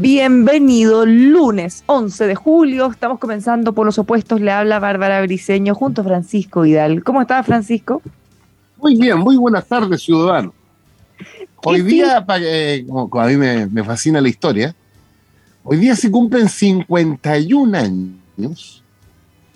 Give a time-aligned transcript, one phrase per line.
[0.00, 2.90] Bienvenido lunes 11 de julio.
[2.90, 4.40] Estamos comenzando por los opuestos.
[4.40, 7.04] Le habla Bárbara Briceño junto a Francisco Vidal.
[7.04, 8.00] ¿Cómo está Francisco?
[8.78, 10.54] Muy bien, muy buenas tardes, ciudadano.
[11.62, 14.74] Hoy día, eh, como a mí me, me, fascina la historia,
[15.64, 18.82] hoy día se cumplen 51 años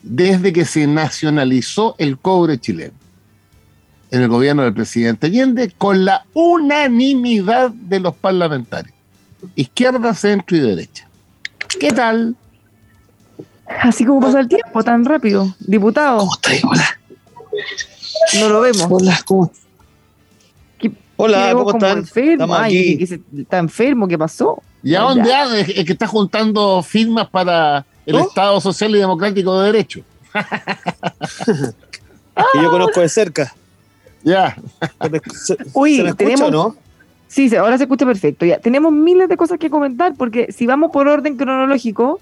[0.03, 2.93] desde que se nacionalizó el cobre chileno
[4.11, 8.95] en el gobierno del presidente Allende con la unanimidad de los parlamentarios
[9.55, 11.09] izquierda, centro y derecha.
[11.79, 12.37] ¿Qué tal?
[13.67, 15.55] Así como pasa el tiempo, tan rápido.
[15.61, 16.19] Diputado.
[16.19, 16.51] ¿Cómo está?
[16.69, 17.01] Hola.
[18.41, 18.87] No lo vemos.
[18.91, 19.51] Hola, ¿cómo
[21.17, 21.99] Hola, ¿cómo están?
[21.99, 22.55] Enfermo?
[22.55, 23.07] Ay,
[23.39, 24.61] está enfermo, ¿qué pasó?
[24.83, 25.61] ¿Y a dónde anda?
[25.61, 30.01] Es que está juntando firmas para el Estado Social y Democrático de Derecho.
[31.45, 33.55] que yo conozco de cerca.
[34.25, 34.57] Ya.
[35.73, 36.77] Uy, tenemos, ¿no?
[37.27, 38.47] Sí, ahora se escucha perfecto.
[38.47, 42.21] Ya, tenemos miles de cosas que comentar porque si vamos por orden cronológico,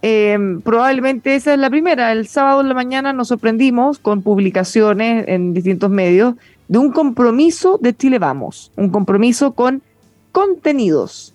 [0.00, 2.12] em, probablemente esa es la primera.
[2.12, 6.34] El sábado en la mañana nos sorprendimos con publicaciones en distintos medios
[6.68, 9.82] de un compromiso de Chile Vamos, un compromiso con
[10.32, 11.34] contenidos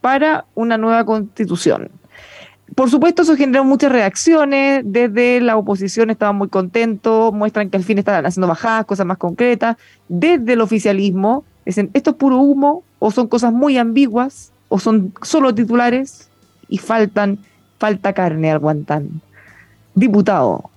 [0.00, 1.90] para una nueva constitución.
[2.74, 4.82] Por supuesto, eso generó muchas reacciones.
[4.84, 9.18] Desde la oposición estaban muy contentos, muestran que al fin estaban haciendo bajadas, cosas más
[9.18, 9.76] concretas.
[10.08, 12.84] Desde el oficialismo Dicen, ¿esto es puro humo?
[13.00, 14.52] ¿O son cosas muy ambiguas?
[14.68, 16.28] ¿O son solo titulares?
[16.68, 17.38] Y faltan,
[17.78, 19.20] falta carne aguantan.
[19.94, 20.70] Diputado.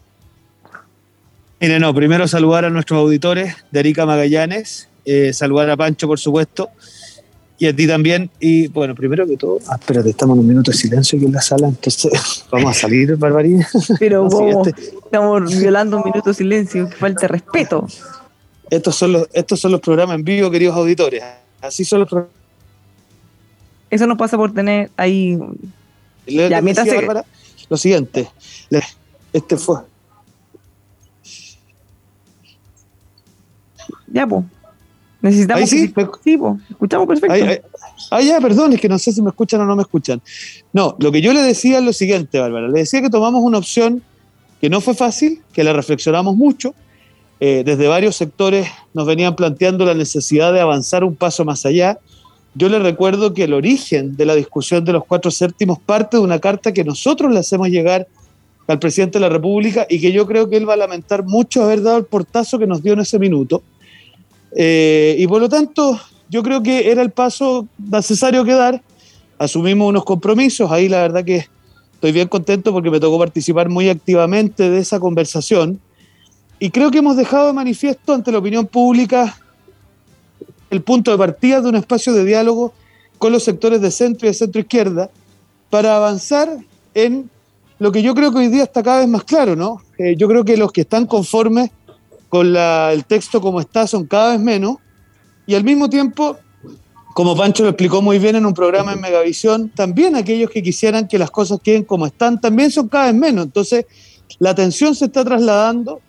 [1.62, 6.18] Mire, no, primero saludar a nuestros auditores de Arica Magallanes, eh, saludar a Pancho, por
[6.18, 6.70] supuesto,
[7.58, 8.32] y a ti también.
[8.40, 11.34] Y bueno, primero que todo, ah, espérate, estamos en un minuto de silencio aquí en
[11.34, 13.64] la sala, entonces vamos a salir, Barbarín.
[14.00, 14.28] Pero
[15.04, 17.86] estamos violando un minuto de silencio, que falta respeto.
[18.70, 21.24] Estos son los, estos son los programas en vivo, queridos auditores.
[21.62, 22.36] Así son los programas.
[23.90, 25.38] Eso nos pasa por tener ahí.
[26.28, 26.62] ya,
[27.70, 28.30] lo siguiente.
[29.34, 29.78] Este fue.
[34.08, 34.46] Ya, pues.
[35.22, 35.70] Necesitamos.
[35.70, 35.88] sí?
[36.24, 37.68] sí escuchamos perfecto.
[38.12, 40.22] ah, ya, perdón, es que no sé si me escuchan o no me escuchan.
[40.72, 42.70] No, lo que yo le decía es lo siguiente, Bárbara.
[42.70, 44.02] Le decía que tomamos una opción
[44.62, 46.74] que no fue fácil, que la reflexionamos mucho,
[47.40, 52.00] eh, desde varios sectores nos venían planteando la necesidad de avanzar un paso más allá.
[52.56, 56.24] Yo les recuerdo que el origen de la discusión de los cuatro séptimos parte de
[56.24, 58.08] una carta que nosotros le hacemos llegar
[58.68, 61.64] al presidente de la República y que yo creo que él va a lamentar mucho
[61.64, 63.64] haber dado el portazo que nos dio en ese minuto.
[64.56, 68.82] Eh, y por lo tanto, yo creo que era el paso necesario que dar.
[69.38, 70.70] Asumimos unos compromisos.
[70.72, 71.48] Ahí la verdad que
[71.94, 75.80] estoy bien contento porque me tocó participar muy activamente de esa conversación.
[76.60, 79.38] Y creo que hemos dejado de manifiesto ante la opinión pública
[80.70, 82.74] el punto de partida de un espacio de diálogo
[83.18, 85.10] con los sectores de centro y de centro izquierda
[85.70, 86.58] para avanzar
[86.94, 87.30] en
[87.80, 89.82] lo que yo creo que hoy día está cada vez más claro, ¿no?
[89.98, 91.72] Eh, yo creo que los que están conformes
[92.28, 94.78] con el texto como está son cada vez menos
[95.48, 96.38] y al mismo tiempo,
[97.16, 101.08] como Pancho lo explicó muy bien en un programa en Megavisión, también aquellos que quisieran
[101.08, 103.46] que las cosas queden como están también son cada vez menos.
[103.46, 103.86] Entonces,
[104.38, 106.02] la atención se está trasladando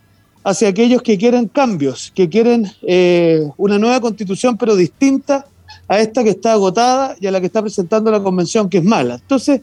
[0.43, 5.45] hacia aquellos que quieren cambios, que quieren eh, una nueva constitución, pero distinta
[5.87, 8.83] a esta que está agotada y a la que está presentando la convención, que es
[8.83, 9.15] mala.
[9.15, 9.61] Entonces,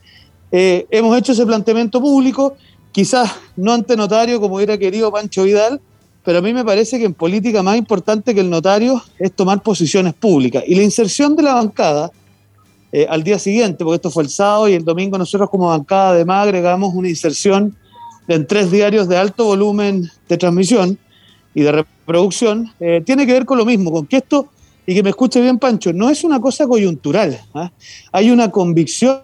[0.53, 2.57] eh, hemos hecho ese planteamiento público,
[2.93, 5.81] quizás no ante notario como hubiera querido Pancho Vidal,
[6.25, 9.63] pero a mí me parece que en política más importante que el notario es tomar
[9.63, 10.63] posiciones públicas.
[10.67, 12.11] Y la inserción de la bancada
[12.93, 16.11] eh, al día siguiente, porque esto fue el sábado y el domingo nosotros como bancada
[16.11, 17.77] además agregamos una inserción
[18.29, 20.99] en tres diarios de alto volumen de transmisión
[21.55, 24.49] y de reproducción, eh, tiene que ver con lo mismo, con que esto,
[24.87, 27.41] y que me escuche bien Pancho, no es una cosa coyuntural.
[27.55, 27.73] ¿ah?
[28.13, 29.21] Hay una convicción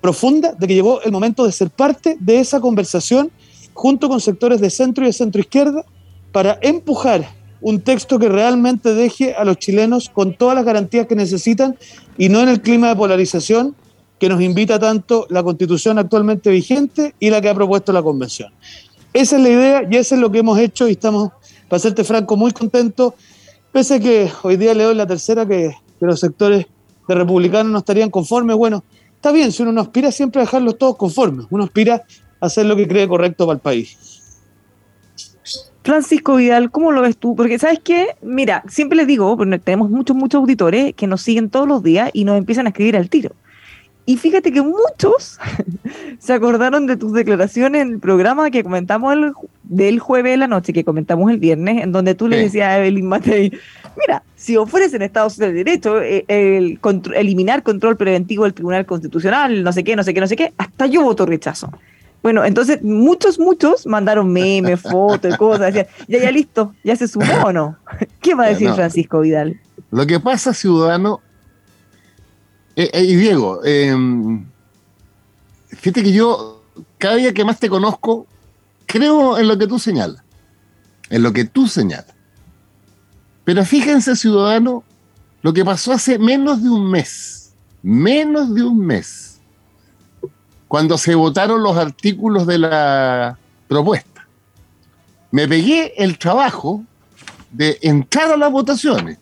[0.00, 3.30] profunda de que llegó el momento de ser parte de esa conversación
[3.74, 5.84] junto con sectores de centro y de centro izquierda
[6.32, 7.28] para empujar
[7.60, 11.76] un texto que realmente deje a los chilenos con todas las garantías que necesitan
[12.16, 13.74] y no en el clima de polarización
[14.18, 18.52] que nos invita tanto la constitución actualmente vigente y la que ha propuesto la convención.
[19.12, 21.30] Esa es la idea y eso es lo que hemos hecho y estamos,
[21.68, 23.14] para serte franco, muy contentos,
[23.72, 26.66] pese a que hoy día leo en la tercera que, que los sectores
[27.06, 28.56] de republicanos no estarían conformes.
[28.56, 28.84] Bueno,
[29.14, 32.04] está bien, si uno no aspira siempre a dejarlos todos conformes, uno aspira
[32.40, 34.18] a hacer lo que cree correcto para el país.
[35.88, 37.34] Francisco Vidal, ¿cómo lo ves tú?
[37.34, 41.66] Porque sabes qué, mira, siempre les digo, tenemos muchos, muchos auditores que nos siguen todos
[41.66, 43.34] los días y nos empiezan a escribir al tiro.
[44.08, 45.38] Y fíjate que muchos
[46.18, 49.34] se acordaron de tus declaraciones en el programa que comentamos el,
[49.64, 52.78] del jueves de la noche, que comentamos el viernes, en donde tú le decías a
[52.78, 53.52] Evelyn Matei,
[53.98, 56.80] mira, si ofrecen Estados de Derecho, eh, el,
[57.14, 60.54] eliminar control preventivo del Tribunal Constitucional, no sé qué, no sé qué, no sé qué,
[60.56, 61.70] hasta yo voto rechazo.
[62.22, 67.42] Bueno, entonces muchos, muchos mandaron memes, fotos, cosas, decían, ya, ya listo, ya se sumó
[67.44, 67.76] o no.
[68.22, 69.60] ¿Qué va a decir Francisco Vidal?
[69.90, 71.20] Lo que pasa, ciudadano,
[72.78, 74.46] eh, eh, y Diego, em,
[75.66, 76.62] fíjate que yo,
[76.96, 78.28] cada día que más te conozco,
[78.86, 80.22] creo en lo que tú señalas.
[81.10, 82.14] En lo que tú señalas.
[83.42, 84.84] Pero fíjense, ciudadano,
[85.42, 87.52] lo que pasó hace menos de un mes.
[87.82, 89.40] Menos de un mes.
[90.68, 93.36] Cuando se votaron los artículos de la
[93.66, 94.28] propuesta.
[95.32, 96.84] Me pegué el trabajo
[97.50, 99.18] de entrar a las votaciones.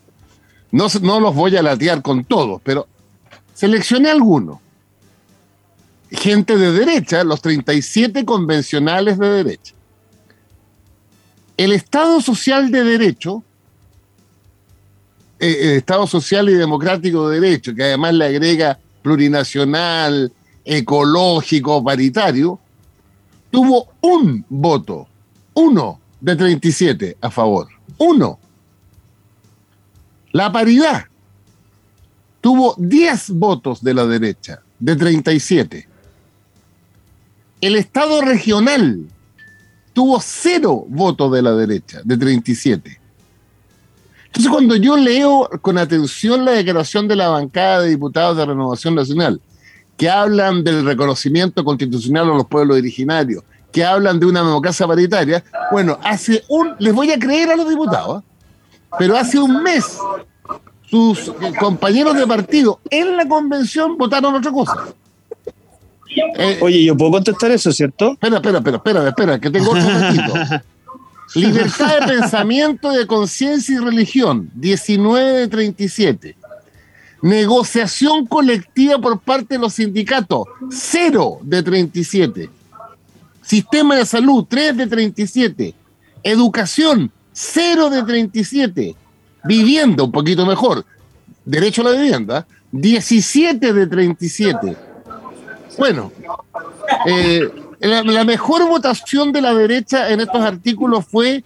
[0.69, 2.87] No, no los voy a latear con todos, pero
[3.57, 4.59] Seleccioné algunos.
[6.11, 9.73] Gente de derecha, los 37 convencionales de derecha.
[11.57, 13.43] El Estado Social de Derecho,
[15.39, 20.31] eh, el Estado Social y Democrático de Derecho, que además le agrega plurinacional,
[20.63, 22.59] ecológico, paritario,
[23.49, 25.07] tuvo un voto,
[25.55, 28.37] uno de 37 a favor, uno.
[30.31, 31.05] La paridad,
[32.47, 35.85] tuvo 10 votos de la derecha, de 37.
[37.59, 39.01] El Estado regional
[39.91, 43.01] tuvo cero votos de la derecha, de 37.
[44.27, 48.95] Entonces, cuando yo leo con atención la declaración de la bancada de diputados de Renovación
[48.95, 49.41] Nacional,
[49.97, 55.43] que hablan del reconocimiento constitucional a los pueblos originarios, que hablan de una democracia paritaria,
[55.73, 58.25] bueno, hace un, les voy a creer a los diputados, ¿eh?
[58.97, 59.97] pero hace un mes
[60.89, 64.87] sus compañeros de partido en la convención votaron otra cosa.
[66.37, 68.13] Eh, Oye, yo puedo contestar eso, ¿cierto?
[68.13, 70.33] Espera, espera, espera, espera, espera, que tengo otro ratito.
[71.35, 76.35] Libertad de pensamiento, de conciencia y religión, 19 de 37.
[77.21, 82.49] Negociación colectiva por parte de los sindicatos, 0 de 37.
[83.41, 85.73] Sistema de salud, 3 de 37.
[86.23, 88.95] Educación, 0 de 37
[89.43, 90.85] Vivienda, un poquito mejor.
[91.45, 94.77] Derecho a la vivienda, 17 de 37.
[95.77, 96.11] Bueno,
[97.05, 101.43] eh, la, mejor votación de la derecha en estos artículos fue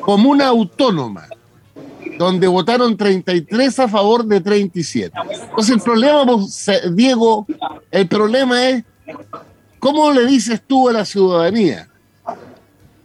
[0.00, 1.26] comuna autónoma,
[2.18, 5.12] donde votaron 33 a favor de 37.
[5.32, 6.24] Entonces el problema,
[6.92, 7.46] Diego,
[7.90, 8.84] el problema es,
[9.78, 11.88] ¿cómo le dices tú a la ciudadanía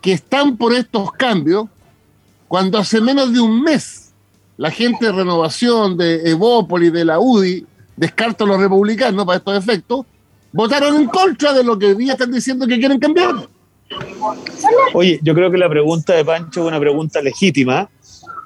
[0.02, 1.68] que están por estos cambios
[2.48, 4.08] cuando hace menos de un mes
[4.58, 9.58] la gente de renovación de Evópolis, de la UDI, descarto a los republicanos para estos
[9.58, 10.06] efectos,
[10.52, 13.36] votaron en contra de lo que hoy día están diciendo que quieren cambiar.
[14.94, 17.88] Oye, yo creo que la pregunta de Pancho es una pregunta legítima,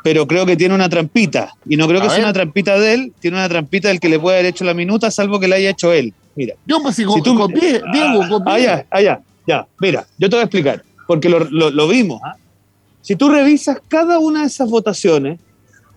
[0.04, 1.54] pero creo que tiene una trampita.
[1.66, 4.20] Y no creo que sea una trampita de él, tiene una trampita del que le
[4.20, 6.14] puede haber hecho la minuta, salvo que la haya hecho él.
[6.36, 6.56] Mira.
[6.66, 8.54] Yo pues si, tú, copié, Diego, copié.
[8.54, 9.68] Ah, ya, ah, ya, ya.
[9.80, 12.22] Mira, yo te voy a explicar, porque lo, lo vimos.
[12.24, 12.36] ¿ah?
[13.02, 15.40] Si tú revisas cada una de esas votaciones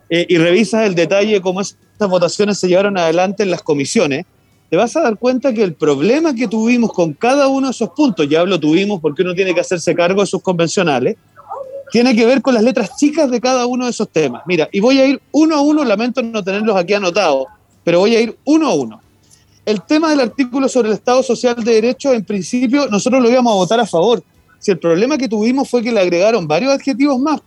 [0.09, 4.25] eh, y revisas el detalle de cómo esas votaciones se llevaron adelante en las comisiones,
[4.71, 7.91] te vas a dar cuenta que el problema que tuvimos con cada uno de esos
[7.91, 11.17] puntos, ya hablo tuvimos porque uno tiene que hacerse cargo de sus convencionales,
[11.93, 14.43] tiene que ver con las letras chicas de cada uno de esos temas.
[14.47, 17.47] Mira, y voy a ir uno a uno, lamento no tenerlos aquí anotados,
[17.85, 19.01] pero voy a ir uno a uno.
[19.67, 23.53] El tema del artículo sobre el Estado Social de Derecho, en principio, nosotros lo íbamos
[23.53, 24.23] a votar a favor
[24.65, 27.39] Si el problema que tuvimos fue que le agregaron varios adjetivos más,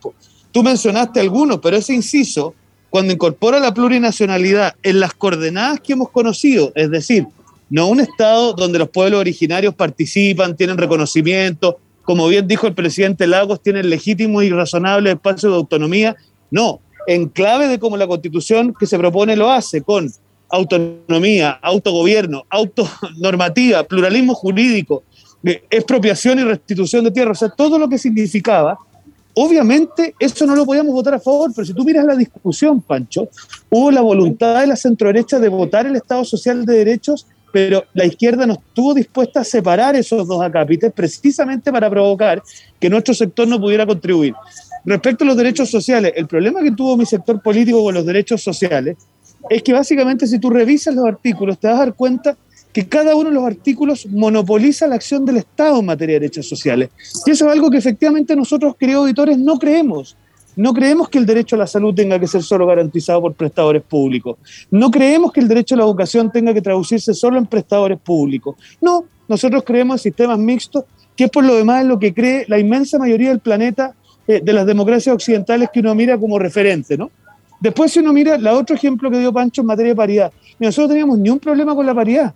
[0.52, 2.54] tú mencionaste algunos, pero ese inciso,
[2.92, 7.26] cuando incorpora la plurinacionalidad en las coordenadas que hemos conocido, es decir,
[7.72, 13.26] no un Estado donde los pueblos originarios participan, tienen reconocimiento, como bien dijo el presidente
[13.26, 16.16] Lagos, tienen legítimo y razonable espacio de autonomía.
[16.52, 20.14] No, en clave de cómo la constitución que se propone lo hace, con
[20.50, 25.02] autonomía, autogobierno, autonormativa, pluralismo jurídico,
[25.70, 28.78] expropiación y restitución de tierra, o sea, todo lo que significaba.
[29.34, 33.30] Obviamente eso no lo podíamos votar a favor, pero si tú miras la discusión, Pancho,
[33.70, 38.06] hubo la voluntad de la centroderecha de votar el Estado Social de Derechos pero la
[38.06, 42.44] izquierda no estuvo dispuesta a separar esos dos acápites precisamente para provocar
[42.80, 44.34] que nuestro sector no pudiera contribuir.
[44.86, 48.44] Respecto a los derechos sociales, el problema que tuvo mi sector político con los derechos
[48.44, 48.98] sociales
[49.50, 52.38] es que básicamente si tú revisas los artículos te vas a dar cuenta
[52.78, 56.48] que cada uno de los artículos monopoliza la acción del Estado en materia de derechos
[56.48, 56.92] sociales.
[57.26, 60.16] Y eso es algo que efectivamente nosotros, queridos auditores, no creemos.
[60.56, 63.82] No creemos que el derecho a la salud tenga que ser solo garantizado por prestadores
[63.82, 64.38] públicos.
[64.70, 68.56] No creemos que el derecho a la educación tenga que traducirse solo en prestadores públicos.
[68.80, 70.84] No, nosotros creemos en sistemas mixtos,
[71.16, 73.96] que es por lo demás lo que cree la inmensa mayoría del planeta
[74.28, 77.10] eh, de las democracias occidentales que uno mira como referente, ¿no?
[77.60, 80.90] Después, si uno mira el otro ejemplo que dio Pancho en materia de paridad, nosotros
[80.90, 82.36] no teníamos ni un problema con la paridad.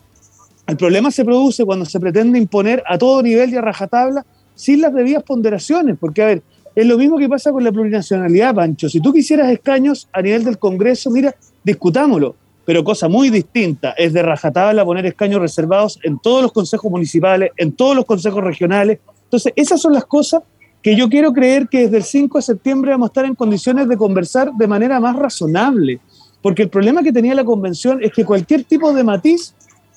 [0.72, 4.26] El problema se produce cuando se pretende imponer a todo nivel y a rajatabla
[4.56, 8.56] sin las debidas ponderaciones, porque, a ver, es lo mismo que pasa con la plurinacionalidad,
[8.56, 8.88] Pancho.
[8.88, 12.38] Si tú quisieras escaños a nivel del Congreso, mira, discutámoslo.
[12.64, 17.52] Pero cosa muy distinta es de rajatabla poner escaños reservados en todos los consejos municipales,
[17.58, 19.00] en todos los consejos regionales.
[19.26, 20.42] Entonces, esas son las cosas
[20.82, 23.90] que yo quiero creer que desde el 5 de septiembre vamos a estar en condiciones
[23.90, 26.00] de conversar de manera más razonable.
[26.42, 29.54] Porque el problema que tenía la convención es que cualquier tipo de matiz,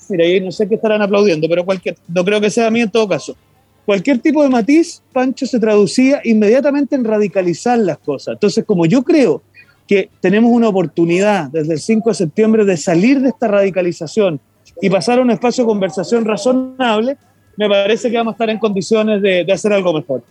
[0.09, 2.91] mira, no sé qué estarán aplaudiendo, pero cualquier, no creo que sea a mí en
[2.91, 3.37] todo caso
[3.85, 8.35] cualquier tipo de matiz, Pancho, se traducía inmediatamente en radicalizar las cosas.
[8.35, 9.43] Entonces, como yo creo
[9.87, 14.41] que tenemos una oportunidad desde el 5 de septiembre de salir de esta radicalización
[14.81, 17.19] y pasar a un espacio de conversación razonable,
[17.57, 20.23] me parece que vamos a estar en condiciones de, hacer algo mejor.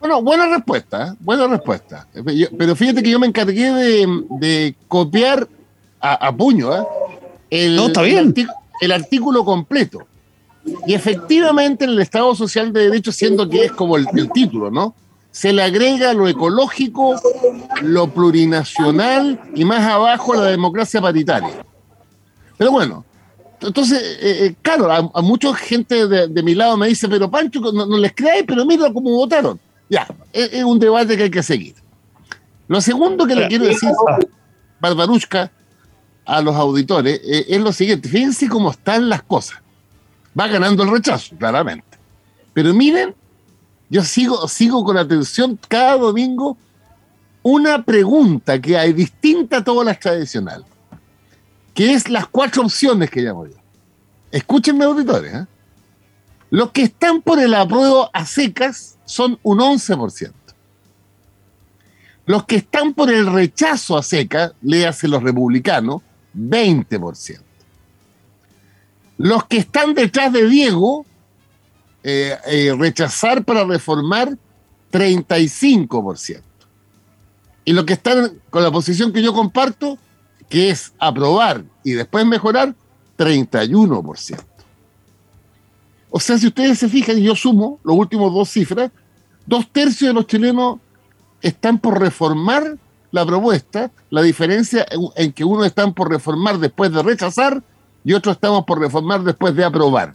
[0.00, 1.16] Bueno, buena respuesta, ¿eh?
[1.20, 2.06] buena respuesta.
[2.58, 5.48] pero fíjate que yo me encargué de, copiar
[6.00, 6.84] a, puño ¿eh?
[7.50, 8.34] El, no, está bien.
[8.80, 10.06] el artículo completo.
[10.86, 14.94] Y efectivamente en el Estado Social de Derecho, siendo que es como el, título, ¿no?
[15.30, 17.20] Se le agrega lo ecológico,
[17.82, 21.64] lo plurinacional y más abajo la democracia paritaria.
[22.56, 23.04] Pero bueno,
[23.60, 27.98] entonces, eh, eh, claro, a, mucha gente de, mi lado me dice, pero Pancho, no,
[27.98, 29.60] les creáis, pero mira cómo votaron.
[29.88, 31.74] Ya, es, un debate que hay que seguir.
[32.66, 33.90] Lo segundo que le quiero decir,
[34.80, 35.52] Barbarushka,
[36.26, 39.60] a los auditores, eh, es lo siguiente, fíjense cómo están las cosas
[40.38, 41.98] va ganando el rechazo, claramente.
[42.52, 43.14] Pero miren,
[43.88, 46.56] yo sigo, sigo con atención cada domingo
[47.42, 50.66] una pregunta que hay distinta a todas las tradicionales,
[51.72, 53.56] que es las cuatro opciones que llamo yo.
[54.30, 55.32] Escúchenme, auditores.
[55.32, 55.46] ¿eh?
[56.50, 60.32] Los que están por el apruebo a secas son un 11%.
[62.26, 66.02] Los que están por el rechazo a secas, léase los republicanos,
[66.36, 67.40] 20%.
[69.18, 71.06] Los que están detrás de Diego,
[72.02, 74.36] eh, eh, rechazar para reformar,
[74.92, 76.42] 35%.
[77.64, 79.98] Y los que están con la posición que yo comparto,
[80.48, 82.74] que es aprobar y después mejorar,
[83.16, 84.44] 31%.
[86.10, 88.90] O sea, si ustedes se fijan, yo sumo los últimos dos cifras,
[89.44, 90.78] dos tercios de los chilenos
[91.42, 92.78] están por reformar
[93.16, 97.62] la propuesta, la diferencia en que unos están por reformar después de rechazar
[98.04, 100.14] y otros estamos por reformar después de aprobar.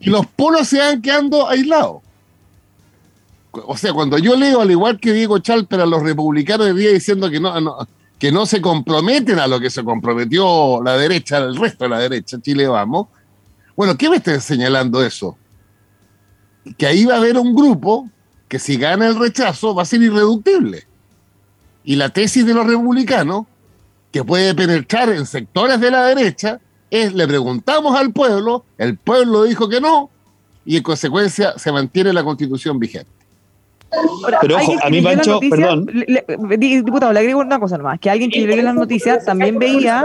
[0.00, 2.02] Y los polos se van quedando aislados.
[3.52, 6.90] O sea, cuando yo leo, al igual que Diego Chalper, a los republicanos de día
[6.90, 7.86] diciendo que no,
[8.18, 11.98] que no se comprometen a lo que se comprometió la derecha, el resto de la
[11.98, 13.08] derecha, Chile vamos.
[13.76, 15.36] Bueno, ¿qué me está señalando eso?
[16.78, 18.08] Que ahí va a haber un grupo
[18.48, 20.86] que si gana el rechazo va a ser irreductible.
[21.84, 23.46] Y la tesis de los republicanos
[24.10, 26.60] que puede penetrar en sectores de la derecha
[26.90, 30.10] es le preguntamos al pueblo, el pueblo dijo que no,
[30.64, 33.10] y en consecuencia se mantiene la constitución vigente.
[34.40, 35.86] Pero ojo, a mí Pancho, perdón.
[36.58, 40.04] diputado, le agrego una cosa nomás, que alguien que en las noticias también veía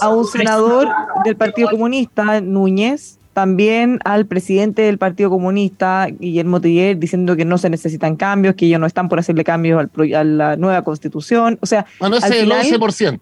[0.00, 0.88] a un senador
[1.24, 7.58] del Partido Comunista, Núñez, también al presidente del Partido Comunista, Guillermo Tiller, diciendo que no
[7.58, 11.58] se necesitan cambios, que ellos no están por hacerle cambios a la nueva constitución.
[11.60, 13.20] O sea, bueno, ese es el 11%.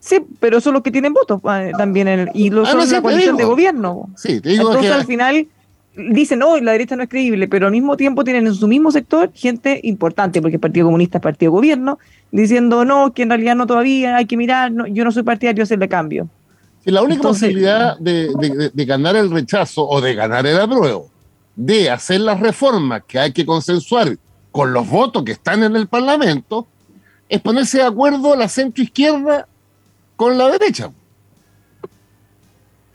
[0.00, 3.36] Sí, pero son los que tienen votos ah, también, y los, ah, son la coalición
[3.36, 4.08] de gobierno.
[4.16, 5.48] Sí, te digo Entonces, al final,
[5.96, 8.92] dicen, no, la derecha no es creíble, pero al mismo tiempo tienen en su mismo
[8.92, 11.98] sector gente importante, porque el Partido Comunista es partido gobierno,
[12.30, 15.62] diciendo, no, que en realidad no todavía, hay que mirar, no, yo no soy partidario
[15.62, 16.28] de hacerle cambio.
[16.90, 21.10] La única posibilidad de, ganar el rechazo o de ganar el apruebo,
[21.54, 24.16] de hacer las reformas que hay que consensuar
[24.50, 26.66] con los votos que están en el Parlamento,
[27.28, 29.46] es ponerse de acuerdo la centro izquierda
[30.16, 30.90] con la derecha.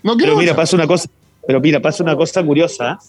[0.02, 1.08] No quiero pero mira, pasa una cosa,
[1.46, 3.00] pero mira, pasa una cosa curiosa,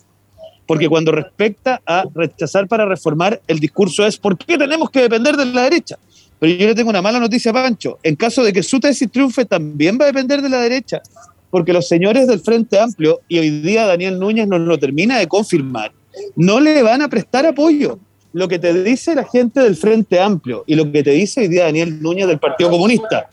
[0.67, 5.35] porque cuando respecta a rechazar para reformar, el discurso es ¿por qué tenemos que depender
[5.35, 5.97] de la derecha?
[6.45, 7.99] Pero yo le tengo una mala noticia Pancho.
[8.03, 11.01] En caso de que su tesis triunfe, también va a depender de la derecha,
[11.49, 15.27] porque los señores del Frente Amplio, y hoy día Daniel Núñez nos lo termina de
[15.27, 15.93] confirmar,
[16.37, 17.99] no le van a prestar apoyo.
[18.35, 21.49] Lo que te dice la gente del Frente Amplio y lo que te dice hoy
[21.49, 23.31] día Daniel Núñez del Partido Comunista,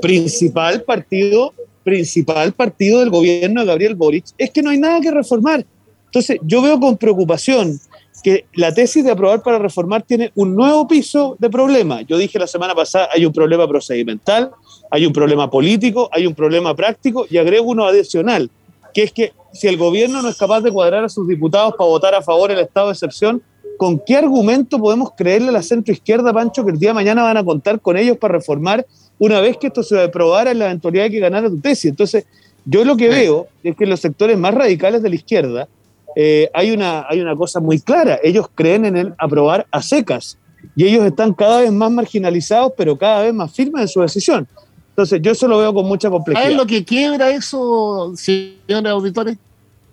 [0.00, 1.52] principal partido
[1.82, 5.66] principal partido del gobierno de Gabriel Boric es que no hay nada que reformar.
[6.04, 7.80] Entonces, yo veo con preocupación
[8.22, 12.02] que la tesis de aprobar para reformar tiene un nuevo piso de problema.
[12.02, 14.50] Yo dije la semana pasada, hay un problema procedimental,
[14.90, 18.50] hay un problema político, hay un problema práctico y agrego uno adicional,
[18.94, 21.88] que es que si el gobierno no es capaz de cuadrar a sus diputados para
[21.88, 23.42] votar a favor del estado de excepción,
[23.76, 27.36] ¿con qué argumento podemos creerle a la centroizquierda, Pancho, que el día de mañana van
[27.36, 28.86] a contar con ellos para reformar
[29.18, 31.86] una vez que esto se aprobara en la eventualidad de que ganara tu tesis.
[31.86, 32.26] Entonces,
[32.64, 35.68] yo lo que veo es que en los sectores más radicales de la izquierda
[36.16, 38.18] eh, hay, una, hay una cosa muy clara.
[38.22, 40.38] Ellos creen en el aprobar a secas
[40.76, 44.48] y ellos están cada vez más marginalizados, pero cada vez más firmes en su decisión.
[44.90, 46.44] Entonces, yo eso lo veo con mucha complejidad.
[46.44, 49.38] ¿Sabes lo que quiebra eso, señores auditores?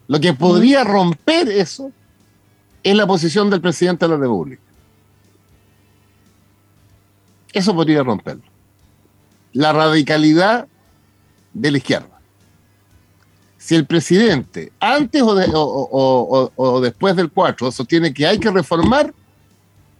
[0.08, 1.92] Lo que podría romper eso
[2.84, 4.62] es la posición del presidente de la República.
[7.54, 8.44] Eso podría romperlo
[9.54, 10.68] la radicalidad
[11.54, 12.09] de la izquierda.
[13.60, 19.14] Si el presidente, antes o, después del 4, sostiene que hay que reformar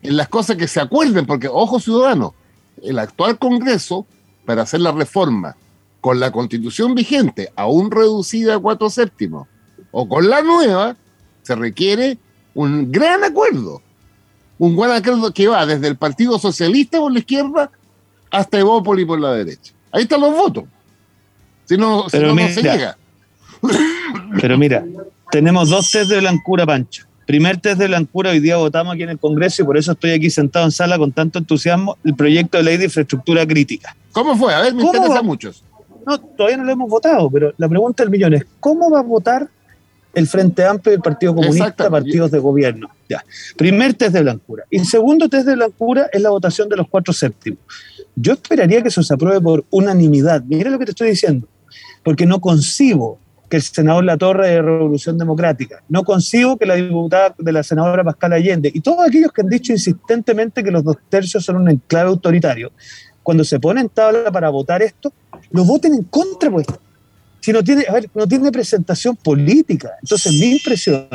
[0.02, 2.34] en las cosas que se acuerden, porque, ojo ciudadano,
[2.82, 4.08] el actual Congreso,
[4.46, 5.58] para hacer la reforma
[6.00, 9.46] con la constitución vigente, aún reducida a cuatro séptimos,
[9.92, 10.96] o con la nueva,
[11.42, 12.18] se requiere
[12.54, 13.82] un gran acuerdo.
[14.58, 17.72] Un gran acuerdo que va desde el Partido Socialista por la izquierda
[18.32, 19.74] hasta Evópoli por la derecha.
[19.92, 20.64] Ahí están los votos.
[21.66, 22.98] Si no, si no, se llega.
[24.42, 24.86] Pero mira,
[25.32, 27.06] tenemos dos test de blancura, Pancho.
[27.26, 30.12] Primer test de blancura, hoy día votamos aquí en el Congreso y por eso estoy
[30.12, 33.96] aquí sentado en sala con tanto entusiasmo, el proyecto de ley de infraestructura crítica.
[34.12, 34.54] ¿Cómo fue?
[34.54, 35.64] A ver, me interesa muchos.
[36.06, 39.04] No, todavía no lo hemos votado, pero la pregunta del millón es, ¿cómo va a
[39.04, 39.48] votar
[40.14, 42.90] el Frente Amplio y el Partido Comunista, partidos de gobierno.
[43.08, 43.24] Ya.
[43.58, 44.64] Primer test de blancura.
[44.70, 47.60] Y segundo test de blancura es la votación de los cuatro séptimos.
[48.16, 50.44] Yo esperaría que eso se apruebe por unanimidad.
[50.44, 51.48] Mira lo que te estoy diciendo.
[52.04, 56.76] Porque no concibo que el senador La Torre de Revolución Democrática, no concibo que la
[56.76, 60.84] diputada de la senadora Pascal Allende y todos aquellos que han dicho insistentemente que los
[60.84, 62.72] dos tercios son un enclave autoritario,
[63.24, 65.12] cuando se ponen tabla para votar esto,
[65.52, 66.68] lo voten en contra, pues.
[67.42, 69.92] Si no tiene, a ver, no tiene presentación política.
[70.02, 71.08] Entonces, mi impresión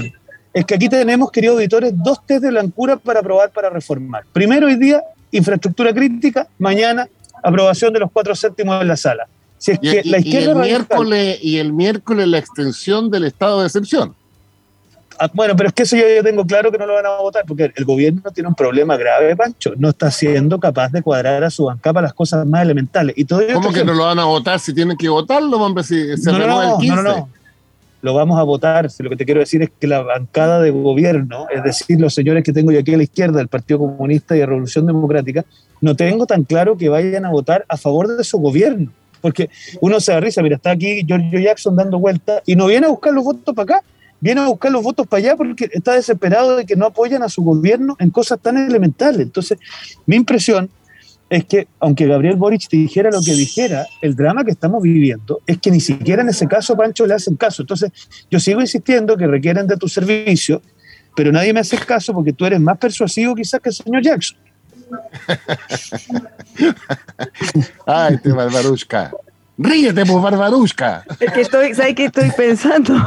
[0.53, 4.25] es que aquí tenemos, queridos auditores, dos test de blancura para aprobar, para reformar.
[4.33, 7.09] Primero, hoy día, infraestructura crítica, mañana
[7.43, 9.29] aprobación de los cuatro séptimos en la sala.
[9.65, 13.67] Si es que la izquierda el miércoles, y el miércoles la extensión del estado de
[13.67, 14.15] excepción.
[15.19, 17.45] Ah, bueno, pero es que eso yo, tengo claro que no lo van a votar,
[17.47, 19.73] porque el gobierno tiene un problema grave, Pancho.
[19.79, 23.17] No está siendo capaz de cuadrar a su banca para las cosas más elementales.
[23.17, 25.83] Y todo ¿Cómo que no lo van a votar si tienen que votarlo, hombre?
[25.83, 27.29] Si se no, no, No, no,
[28.03, 28.87] Lo vamos a votar.
[28.99, 32.45] Lo que te quiero decir es que la bancada de gobierno, es decir, los señores
[32.45, 35.43] que tengo yo aquí a la izquierda, del Partido Comunista y de Revolución Democrática,
[35.81, 38.91] no tengo tan claro que vayan a votar a favor de su gobierno.
[39.25, 39.49] Porque
[39.81, 42.91] uno se da risa, mira, está aquí Giorgio Jackson dando vueltas y no viene a
[42.91, 43.87] buscar los votos para acá
[44.21, 47.29] viene a buscar los votos para allá porque está desesperado de que no apoyan a
[47.31, 49.21] su gobierno en cosas tan elementales.
[49.21, 49.59] Entonces,
[50.05, 50.69] mi impresión
[51.31, 55.59] es que, aunque Gabriel Boric dijera lo que dijera, el drama que estamos viviendo es
[55.59, 57.63] que ni siquiera en ese caso, Pancho, le hacen caso.
[57.63, 57.91] Entonces,
[58.31, 60.61] yo sigo insistiendo que requieren de tu servicio,
[61.17, 64.39] pero nadie me hace caso porque tú eres más persuasivo quizás que el señor Jackson.
[67.87, 69.13] Ay, te barbarushka.
[69.57, 71.05] Ríete, pues, Barbarusca.
[71.21, 72.95] Es que estoy, ¿sabes qué estoy pensando?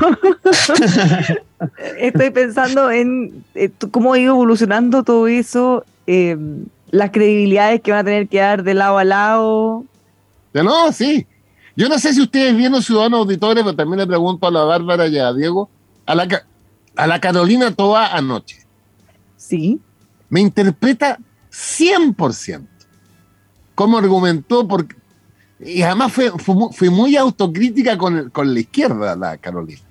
[1.99, 8.01] estoy pensando en eh, cómo ha ido evolucionando todo eso, em, las credibilidades que van
[8.01, 9.85] a tener que dar de lado a lado.
[10.53, 11.27] De no, sí.
[11.75, 15.05] Yo no sé si ustedes viendo Ciudadanos Auditores, pero también le pregunto a la Bárbara
[15.07, 15.69] y a Diego,
[16.05, 16.45] a la,
[16.95, 18.65] a la Carolina Toa anoche.
[19.35, 19.79] Sí.
[20.29, 21.19] Me interpreta
[21.51, 22.67] 100%.
[23.75, 24.95] Cómo argumentó, porque
[25.59, 26.31] y además fue,
[26.71, 29.81] fue, muy autocrítica con, con, la izquierda, la Carolina.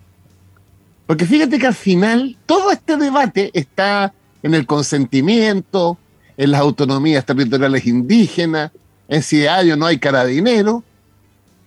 [1.06, 5.98] Porque fíjate que al final todo este debate está en el consentimiento,
[6.36, 8.70] en las autonomías territoriales indígenas,
[9.08, 10.84] en si hay o no hay carabinero,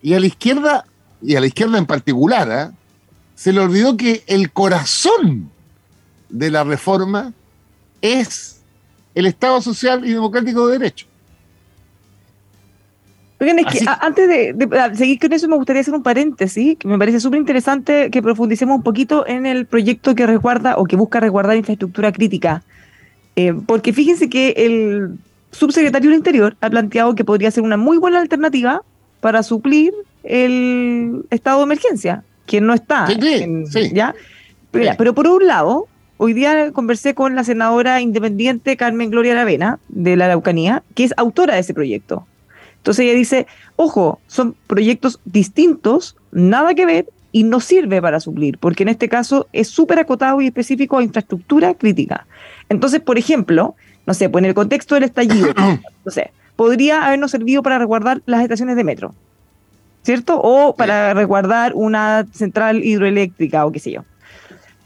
[0.02, 0.86] y a la izquierda,
[1.22, 2.72] y a la izquierda en particular, ¿ah?
[3.36, 5.52] se le olvidó que el corazón
[6.30, 7.34] de la reforma
[8.02, 8.59] es
[9.16, 11.08] el Estado social y democrático de derecho.
[13.42, 16.98] Oigan, es que antes de, seguir con eso me gustaría hacer un paréntesis, que me
[16.98, 21.22] parece súper interesante que profundicemos un poquito en el proyecto que resguarda o que busca
[21.22, 22.64] resguardar infraestructura crítica.
[23.38, 25.18] Eh, porque fíjense que el
[25.52, 28.84] subsecretario del Interior ha planteado que podría ser una muy buena alternativa
[29.22, 29.94] para suplir
[30.24, 33.08] el estado de emergencia, que no está.
[33.94, 34.14] ¿ya?
[34.72, 35.88] pero por un lado,
[36.22, 41.14] hoy día conversé con la senadora independiente Carmen Gloria Aravena, de la Araucanía, que es
[41.16, 42.28] autora de ese proyecto.
[42.76, 48.58] Entonces ella dice, ojo, son proyectos distintos, nada que ver y no sirve para suplir,
[48.58, 52.28] porque en este caso es súper acotado y específico a infraestructura crítica.
[52.68, 55.54] Entonces, por ejemplo, no sé, pues en el contexto del estallido,
[56.06, 59.16] no sé, podría habernos servido para resguardar las estaciones de metro,
[60.04, 60.42] ¿cierto?
[60.42, 64.04] O para resguardar una central hidroeléctrica o qué sé yo.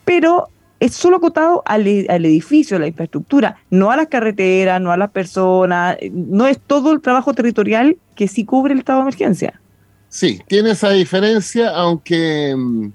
[0.05, 0.49] Pero
[0.83, 5.11] es solo acotado al, edificio, a la infraestructura, no a las carreteras, no a las
[5.11, 9.61] personas, no es todo el trabajo territorial que sí cubre el estado de emergencia.
[10.09, 12.53] Sí, tiene esa diferencia, aunque...
[12.57, 12.87] Mm,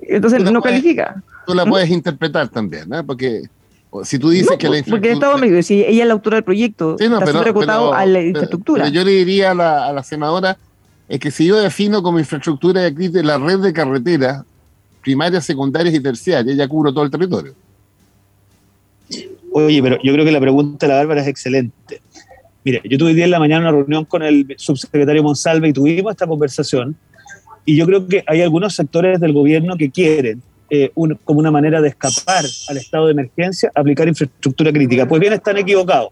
[0.00, 1.22] Entonces no califica.
[1.46, 3.04] Tú la puedes interpretar también, ¿no?
[3.04, 3.42] Porque
[4.04, 4.96] si tú dices que la infraestructura...
[4.96, 8.06] Porque el Estado de si ella es la autora del proyecto, está pero, acotado a
[8.06, 8.84] la infraestructura.
[8.84, 10.56] Pero yo le diría a la, a la senadora
[11.08, 14.44] es que si yo defino como infraestructura de la red de carreteras,
[15.08, 17.54] primarias, secundarias y terciarias, ya cubro todo el territorio.
[19.52, 22.02] Oye, pero yo creo que la pregunta de la Bárbara es excelente.
[22.62, 26.10] Mire, yo tuve día en la mañana una reunión con el subsecretario Monsalve y tuvimos
[26.10, 26.94] esta conversación
[27.64, 30.90] y yo creo que hay algunos sectores del gobierno que quieren, eh,
[31.24, 35.08] como una manera de escapar al estado de emergencia, aplicar infraestructura crítica.
[35.08, 36.10] Pues bien, están equivocados.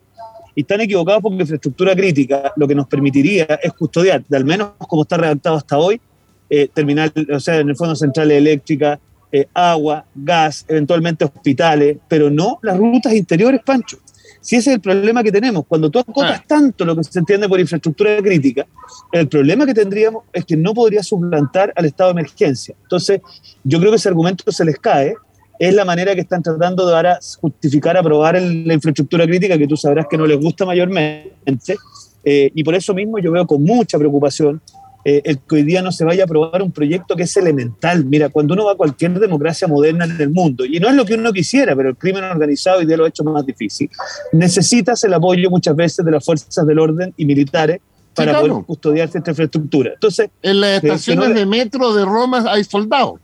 [0.54, 4.70] Y están equivocados porque infraestructura crítica lo que nos permitiría es custodiar, de al menos
[4.88, 6.00] como está redactado hasta hoy,
[6.48, 8.98] eh, terminal, o sea, en el fondo centrales eléctricas,
[9.32, 13.98] eh, agua, gas, eventualmente hospitales, pero no las rutas interiores, Pancho.
[14.40, 16.44] Si ese es el problema que tenemos, cuando tú acotas ah.
[16.46, 18.64] tanto lo que se entiende por infraestructura crítica,
[19.10, 22.76] el problema que tendríamos es que no podría suplantar al estado de emergencia.
[22.82, 23.20] Entonces,
[23.64, 25.16] yo creo que ese argumento se les cae,
[25.58, 29.76] es la manera que están tratando de ahora justificar, aprobar la infraestructura crítica, que tú
[29.76, 31.76] sabrás que no les gusta mayormente,
[32.24, 34.60] eh, y por eso mismo yo veo con mucha preocupación
[35.08, 38.04] eh, el que hoy día no se vaya a aprobar un proyecto que es elemental.
[38.04, 41.04] Mira, cuando uno va a cualquier democracia moderna en el mundo, y no es lo
[41.04, 43.88] que uno quisiera, pero el crimen organizado hoy día lo ha hecho más difícil,
[44.32, 47.78] necesitas el apoyo muchas veces de las fuerzas del orden y militares
[48.16, 49.92] para poder custodiar esta infraestructura.
[49.94, 53.20] Entonces, en las estaciones de metro de Roma hay soldados.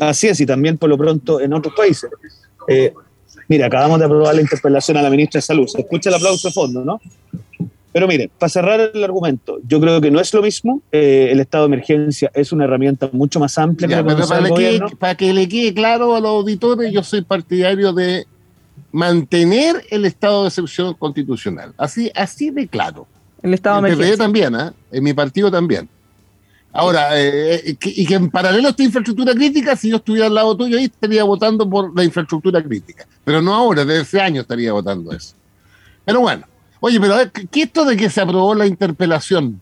[0.00, 2.08] Así es, y también por lo pronto en otros países.
[2.66, 2.94] Eh,
[3.46, 5.66] mira, acabamos de aprobar la interpelación a la ministra de Salud.
[5.66, 6.98] Se escucha el aplauso de fondo, ¿no?
[7.92, 10.80] Pero mire, para cerrar el argumento, yo creo que no es lo mismo.
[10.90, 14.02] Eh, el estado de emergencia es una herramienta mucho más amplia.
[14.98, 18.26] para, que, le quede claro a los auditores, yo soy partidario de
[18.92, 21.74] mantener el estado de excepción constitucional.
[21.76, 23.06] Así, así de claro.
[23.42, 24.16] El estado de emergencia.
[24.16, 24.70] también, ¿eh?
[24.90, 25.88] en mi partido también.
[26.72, 30.34] Ahora, eh, eh, y que en paralelo a esta infraestructura crítica, si yo estuviera al
[30.34, 33.06] lado tuyo ahí, estaría votando por la infraestructura crítica.
[33.24, 35.34] Pero no ahora, desde ese año estaría votando eso.
[36.04, 36.46] Pero bueno,
[36.84, 39.60] Oye, pero a ver, ¿qué esto de que se aprobó la interpelación?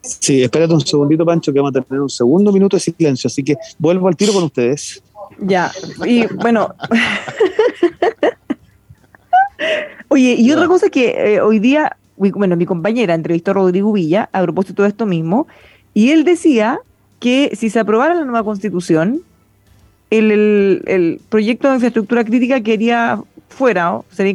[0.00, 3.44] Sí, espérate un segundito, Pancho, que vamos a tener un segundo minuto de silencio, así
[3.44, 5.02] que vuelvo al tiro con ustedes.
[5.38, 5.70] Ya,
[6.06, 6.74] y bueno.
[10.08, 14.30] Oye, y otra cosa que eh, hoy día, bueno, mi compañera entrevistó a Rodrigo Villa
[14.32, 15.46] a propósito de esto mismo,
[15.92, 16.80] y él decía
[17.18, 19.20] que si se aprobara la nueva constitución,
[20.08, 24.34] el, el proyecto de infraestructura crítica quería fuera, sería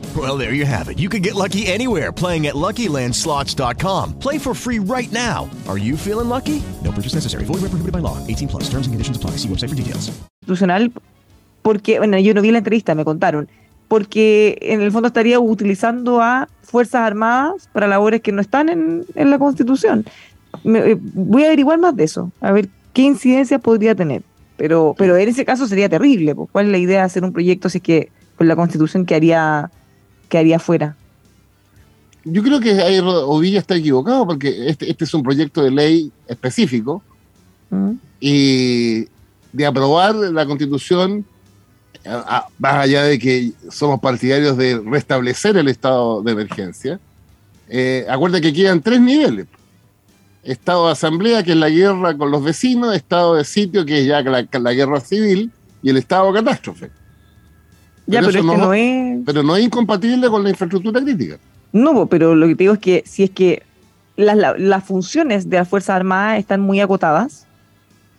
[0.17, 0.99] Well, there you have it.
[0.99, 4.19] You can get lucky anywhere playing at LuckyLandSlots.com.
[4.19, 5.49] Play for free right now.
[5.69, 6.61] Are you feeling lucky?
[6.83, 7.45] No purchase necessary.
[7.45, 8.17] Void where prohibited by law.
[8.27, 8.63] 18 plus.
[8.63, 9.37] Terms and conditions apply.
[9.37, 9.47] See
[11.61, 13.47] porque, bueno, yo no vi la entrevista, me contaron.
[13.87, 19.05] Porque en el fondo estaría utilizando a Fuerzas Armadas para labores que no están en,
[19.15, 20.05] en la Constitución.
[20.63, 24.23] Eh, voy a averiguar más de eso, a ver qué incidencia podría tener.
[24.57, 26.35] Pero, pero en ese caso sería terrible.
[26.35, 29.15] Pues, ¿Cuál es la idea de hacer un proyecto si que con la Constitución que
[29.15, 29.69] haría
[30.31, 30.95] que haría fuera.
[32.23, 36.11] yo creo que ahí Ovilla está equivocado porque este, este es un proyecto de ley
[36.25, 37.03] específico
[37.69, 37.91] mm.
[38.21, 39.07] y
[39.51, 41.25] de aprobar la constitución,
[42.57, 46.99] más allá de que somos partidarios de restablecer el estado de emergencia,
[47.67, 49.47] eh, acuerda que quedan tres niveles.
[50.43, 54.07] Estado de asamblea, que es la guerra con los vecinos, estado de sitio, que es
[54.07, 55.51] ya la, guerra civil,
[55.83, 56.89] y el estado de catástrofe.
[58.11, 59.19] Ya, pero, no, no es...
[59.25, 61.37] Pero no es incompatible con la infraestructura crítica.
[61.71, 63.63] No, pero lo que te digo es que si es que
[64.17, 67.47] las, funciones de las Fuerzas Armadas están muy acotadas,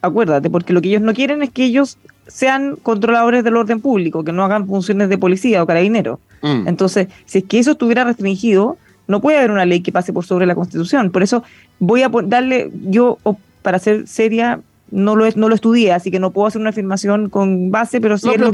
[0.00, 4.24] acuérdate, porque lo que ellos no quieren es que ellos sean controladores del orden público,
[4.24, 6.18] que no hagan funciones de policía o carabinero.
[6.42, 6.68] Mm.
[6.68, 10.24] Entonces, si es que eso estuviera restringido, no puede haber una ley que pase por
[10.24, 11.11] sobre la Constitución.
[11.11, 11.42] Por eso
[11.78, 13.18] voy a darle, yo
[13.62, 14.61] para ser seria,
[14.92, 18.18] no lo, no lo estudié, así que no puedo hacer una afirmación con base, pero
[18.18, 18.52] sí lo,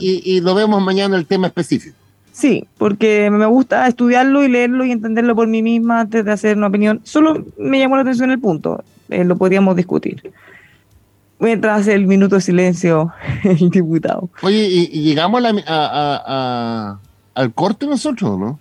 [0.00, 1.94] y, lo vemos mañana el tema específico.
[2.32, 6.56] Sí, porque me gusta estudiarlo y leerlo y entenderlo por mí misma antes de hacer
[6.56, 7.00] una opinión.
[7.04, 10.32] Solo me llamó la atención el punto, eh, lo podríamos discutir.
[11.38, 13.12] Mientras el minuto de silencio,
[13.44, 14.30] el diputado.
[14.42, 16.98] Oye, ¿y, llegamos a,
[17.34, 18.58] al corte nosotros, no?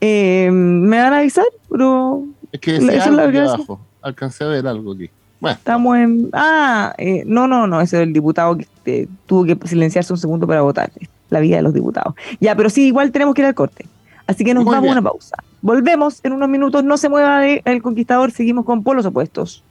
[0.00, 2.24] Eh, me van a avisar, pero.
[2.52, 3.80] Es que decía algo aquí abajo.
[4.02, 5.10] Alcancé a ver algo aquí.
[5.44, 5.58] Bueno.
[5.58, 6.30] Estamos en.
[6.32, 10.18] Ah, eh, no, no, no, ese es el diputado que eh, tuvo que silenciarse un
[10.18, 10.90] segundo para votar.
[11.28, 12.14] La vida de los diputados.
[12.40, 13.84] Ya, pero sí, igual tenemos que ir al corte.
[14.26, 15.36] Así que nos vamos a una pausa.
[15.60, 16.82] Volvemos en unos minutos.
[16.82, 18.30] No se mueva el conquistador.
[18.30, 19.62] Seguimos con polos opuestos.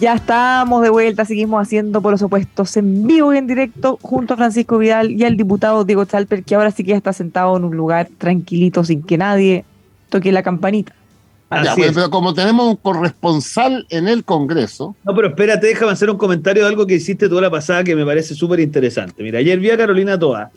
[0.00, 4.32] Ya estamos de vuelta, seguimos haciendo por los opuestos en vivo y en directo junto
[4.32, 7.54] a Francisco Vidal y al diputado Diego Chalper, que ahora sí que ya está sentado
[7.58, 9.66] en un lugar tranquilito sin que nadie
[10.08, 10.94] toque la campanita.
[11.76, 14.96] pero como tenemos un corresponsal en el Congreso.
[15.04, 17.94] No, pero espérate, déjame hacer un comentario de algo que hiciste toda la pasada que
[17.94, 19.22] me parece súper interesante.
[19.22, 20.50] Mira, ayer vi a Carolina Toa.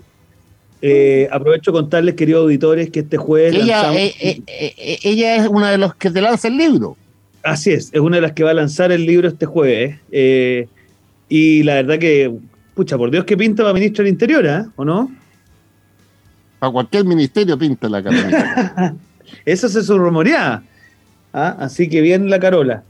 [0.82, 3.56] Eh, aprovecho contarles, queridos auditores, que este jueves.
[3.56, 6.96] Ella, eh, eh, ella es una de los que te lanza el libro.
[7.44, 10.00] Así es, es una de las que va a lanzar el libro este jueves.
[10.12, 10.68] Eh,
[11.28, 12.34] y la verdad que,
[12.74, 14.64] pucha, por Dios que pinta para ministro del Interior, ¿eh?
[14.78, 15.12] ¿o no?
[16.60, 18.96] Para cualquier ministerio pinta la Carola.
[19.46, 20.64] Eso se rumoreaba.
[21.34, 21.58] ¿ah?
[21.60, 22.84] Así que bien la Carola.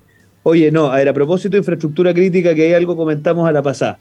[0.44, 3.63] Oye, no, a ver, a propósito de infraestructura crítica, que hay algo comentamos a la
[3.63, 3.98] pasada.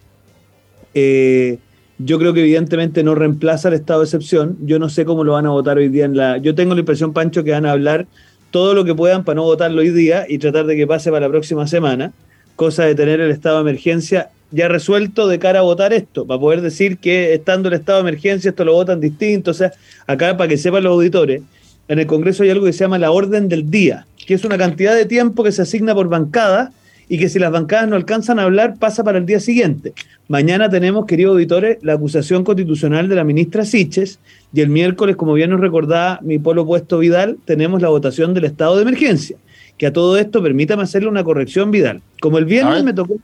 [0.93, 1.59] Eh,
[1.99, 4.59] yo creo que evidentemente no reemplaza el estado de excepción.
[4.63, 6.39] Yo no sé cómo lo van a votar hoy día en la.
[6.39, 8.07] Yo tengo la impresión, Pancho, que van a hablar
[8.53, 11.27] todo lo que puedan para no votarlo hoy día y tratar de que pase para
[11.27, 12.13] la próxima semana,
[12.55, 16.39] cosa de tener el estado de emergencia ya resuelto de cara a votar esto, para
[16.39, 19.73] poder decir que estando el estado de emergencia esto lo votan distinto, o sea,
[20.07, 21.43] acá para que sepan los auditores,
[21.89, 24.59] en el Congreso hay algo que se llama la orden del día, que es una
[24.59, 26.73] cantidad de tiempo que se asigna por bancada
[27.13, 29.93] y que si las bancadas no alcanzan a hablar pasa para el día siguiente.
[30.29, 34.19] Mañana tenemos, queridos auditores, la acusación constitucional de la ministra Siches
[34.55, 38.45] y el miércoles, como bien nos recordaba mi polo puesto Vidal, tenemos la votación del
[38.45, 39.37] estado de emergencia.
[39.77, 42.01] Que a todo esto permítame hacerle una corrección, Vidal.
[42.19, 43.17] Como el viernes me tocó,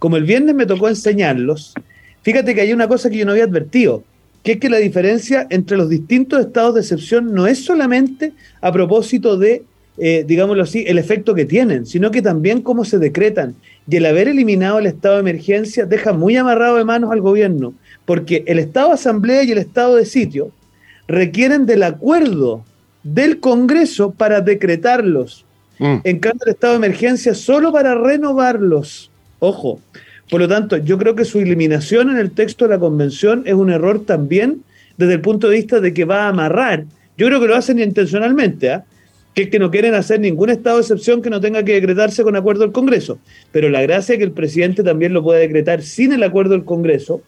[0.00, 1.74] como el viernes me tocó enseñarlos,
[2.22, 4.02] fíjate que hay una cosa que yo no había advertido,
[4.42, 8.72] que es que la diferencia entre los distintos estados de excepción no es solamente a
[8.72, 9.62] propósito de
[10.00, 13.54] eh, digámoslo así, el efecto que tienen, sino que también cómo se decretan.
[13.90, 17.74] Y el haber eliminado el estado de emergencia deja muy amarrado de manos al gobierno,
[18.04, 20.52] porque el estado de asamblea y el estado de sitio
[21.08, 22.64] requieren del acuerdo
[23.02, 25.44] del Congreso para decretarlos.
[25.78, 25.96] Mm.
[26.04, 29.10] En cambio, el estado de emergencia solo para renovarlos.
[29.38, 29.80] Ojo.
[30.30, 33.54] Por lo tanto, yo creo que su eliminación en el texto de la convención es
[33.54, 34.62] un error también
[34.98, 36.84] desde el punto de vista de que va a amarrar.
[37.16, 38.84] Yo creo que lo hacen intencionalmente, ¿ah?
[39.38, 42.24] Que es que no quieren hacer ningún estado de excepción que no tenga que decretarse
[42.24, 43.20] con acuerdo del Congreso.
[43.52, 46.64] Pero la gracia es que el presidente también lo puede decretar sin el acuerdo del
[46.64, 47.22] Congreso,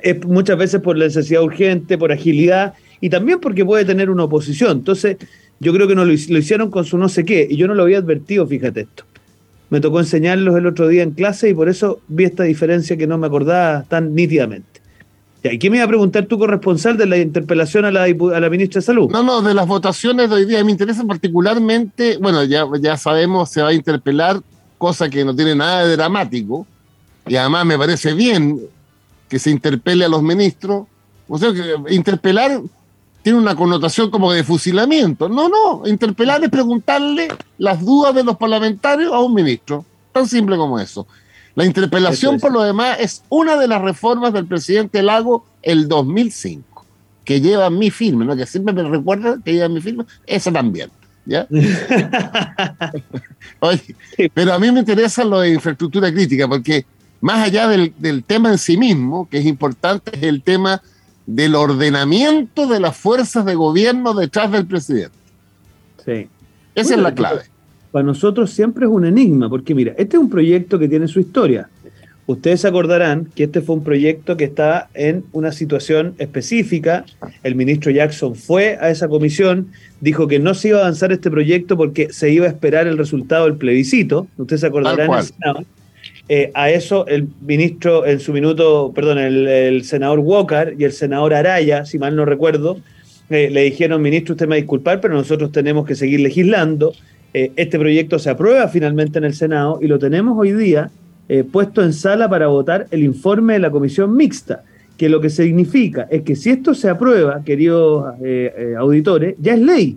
[0.00, 4.72] es muchas veces por necesidad urgente, por agilidad y también porque puede tener una oposición.
[4.72, 5.16] Entonces,
[5.60, 7.84] yo creo que no lo, hicieron con su no sé qué y yo no lo
[7.84, 9.04] había advertido, fíjate esto.
[9.70, 13.06] Me tocó enseñarlos el otro día en clase y por eso vi esta diferencia que
[13.06, 14.79] no me acordaba tan nítidamente.
[15.42, 18.82] ¿Y qué me iba a preguntar tu corresponsal de la interpelación a la, ministra de
[18.82, 19.10] Salud?
[19.10, 20.62] No, no, de las votaciones de hoy día.
[20.64, 24.40] Me interesa particularmente, bueno, ya, ya sabemos, se va a interpelar,
[24.76, 26.66] cosa que no tiene nada de dramático.
[27.26, 28.60] Y además me parece bien
[29.28, 30.86] que se interpele a los ministros.
[31.28, 32.60] O sea, que interpelar
[33.22, 35.28] tiene una connotación como de fusilamiento.
[35.28, 39.84] No, no, interpelar es preguntarle las dudas de los parlamentarios a un ministro.
[40.12, 41.06] Tan simple como eso.
[41.54, 46.86] La interpelación, por lo demás, es una de las reformas del presidente Lago el 2005,
[47.24, 48.36] que lleva mi firma, ¿no?
[48.36, 50.90] que siempre me recuerda que lleva mi firma, esa también.
[51.26, 51.46] ¿ya?
[54.34, 56.84] pero a mí me interesa lo de infraestructura crítica, porque
[57.20, 60.82] más allá del, del tema en sí mismo, que es importante, es el tema
[61.26, 65.16] del ordenamiento de las fuerzas de gobierno detrás del presidente.
[66.04, 66.28] Sí.
[66.74, 67.42] Esa es la clave.
[67.92, 71.20] Para nosotros siempre es un enigma, porque mira, este es un proyecto que tiene su
[71.20, 71.68] historia.
[72.26, 77.04] Ustedes acordarán que este fue un proyecto que está en una situación específica.
[77.42, 81.28] El ministro Jackson fue a esa comisión, dijo que no se iba a avanzar este
[81.28, 84.28] proyecto porque se iba a esperar el resultado del plebiscito.
[84.36, 85.10] Ustedes se acordarán.
[86.28, 91.34] Eh, a eso el ministro, en su minuto, perdón, el, senador Walker y el senador
[91.34, 92.78] Araya, si mal no recuerdo,
[93.30, 96.92] eh, le dijeron, ministro, usted me va a disculpar, pero nosotros tenemos que seguir legislando.
[97.32, 100.90] Eh, este proyecto se aprueba finalmente en el Senado y lo tenemos hoy día
[101.52, 104.64] puesto en sala para votar el informe de la comisión mixta,
[104.96, 108.14] que lo que significa es que si esto se aprueba, queridos
[108.76, 109.96] auditores, ya es ley.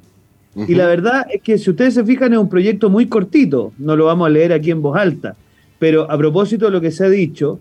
[0.55, 3.95] Y la verdad es que si ustedes se fijan es un proyecto muy cortito, no
[3.95, 5.35] lo vamos a leer aquí en voz alta.
[5.79, 7.59] Pero a propósito de lo que se ha dicho,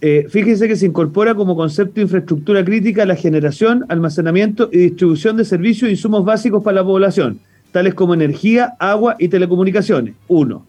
[0.00, 5.36] eh, fíjense que se incorpora como concepto de infraestructura crítica la generación, almacenamiento y distribución
[5.36, 7.38] de servicios e insumos básicos para la población,
[7.74, 10.14] tales como energía, agua y telecomunicaciones.
[10.28, 10.64] Uno.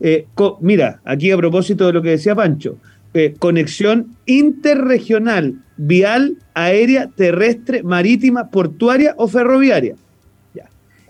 [0.00, 0.26] Eh,
[0.60, 2.78] mira, aquí a propósito de lo que decía Pancho,
[3.12, 9.96] eh, conexión interregional, vial, aérea, terrestre, marítima, portuaria o ferroviaria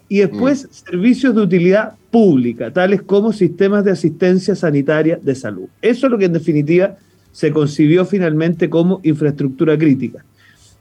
[0.08, 0.72] y después mm.
[0.72, 5.68] servicios de utilidad pública, tales como sistemas de asistencia sanitaria de salud.
[5.80, 6.96] Eso es lo que en definitiva
[7.30, 10.24] se concibió finalmente como infraestructura crítica.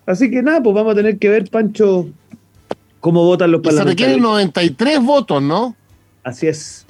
[0.08, 2.10] Así que nada, pues vamos a tener que ver, Pancho,
[3.06, 4.00] cómo votan los parlamentarios.
[4.00, 5.76] Se requieren 93 votos, ¿no?
[6.24, 6.88] Así es.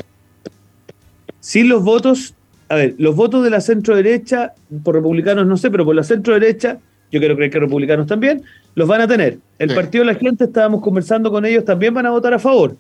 [1.42, 2.36] Sin los votos,
[2.70, 4.54] a ver, los votos de la centro derecha,
[4.86, 6.80] por republicanos no sé, pero por la centro derecha,
[7.12, 8.44] yo quiero creer que republicanos también,
[8.76, 9.40] los van a tener.
[9.60, 12.78] El Partido de la Gente, estábamos conversando con ellos, también van a votar a favor.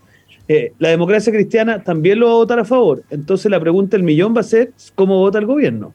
[0.47, 3.03] Eh, la democracia cristiana también lo va a votar a favor.
[3.09, 5.93] Entonces la pregunta del millón va a ser cómo vota el gobierno.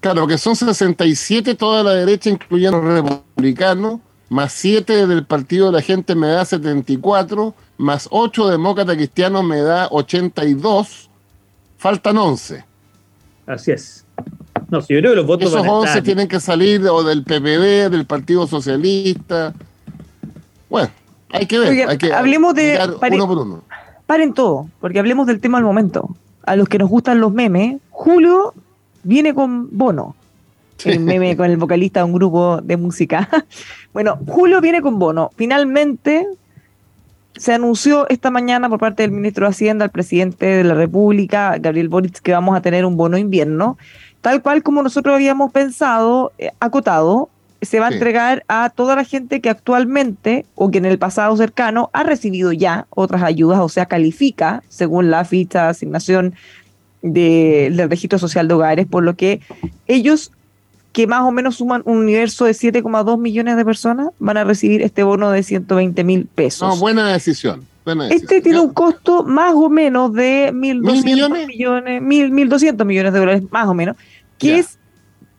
[0.00, 5.72] Claro, que son 67 toda la derecha, incluyendo los republicanos, más 7 del Partido de
[5.72, 11.10] la Gente me da 74, más 8 demócratas cristianos me da 82,
[11.76, 12.64] faltan 11.
[13.46, 14.06] Así es.
[14.68, 17.90] No, si yo creo que los votos Esos 11 tienen que salir o del PPD,
[17.90, 19.52] del Partido Socialista.
[20.68, 20.90] Bueno,
[21.30, 21.88] hay que ver.
[21.88, 22.78] hay que hablemos de.
[23.12, 23.64] uno por uno.
[24.06, 26.16] Paren todo, porque hablemos del tema al momento.
[26.44, 28.54] A los que nos gustan los memes, Julio
[29.02, 30.14] viene con Bono.
[30.84, 33.28] El meme con el vocalista de un grupo de música.
[33.92, 35.30] bueno, Julio viene con Bono.
[35.36, 36.26] Finalmente
[37.36, 41.56] se anunció esta mañana por parte del ministro de Hacienda, el presidente de la República,
[41.58, 43.78] Gabriel Boric, que vamos a tener un bono invierno
[44.20, 47.28] tal cual como nosotros habíamos pensado, eh, acotado,
[47.62, 51.36] se va a entregar a toda la gente que actualmente o que en el pasado
[51.36, 56.34] cercano ha recibido ya otras ayudas, o sea, califica según la ficha de asignación
[57.02, 59.40] del registro social de hogares, por lo que
[59.86, 60.32] ellos
[60.92, 64.82] que más o menos suman un universo de 7,2 millones de personas van a recibir
[64.82, 66.68] este bono de 120 mil pesos.
[66.68, 67.64] No, buena decisión.
[68.10, 73.42] Este tiene un costo más o menos de 1.200 millones, millones 1.200 millones de dólares,
[73.50, 73.96] más o menos,
[74.38, 74.78] que es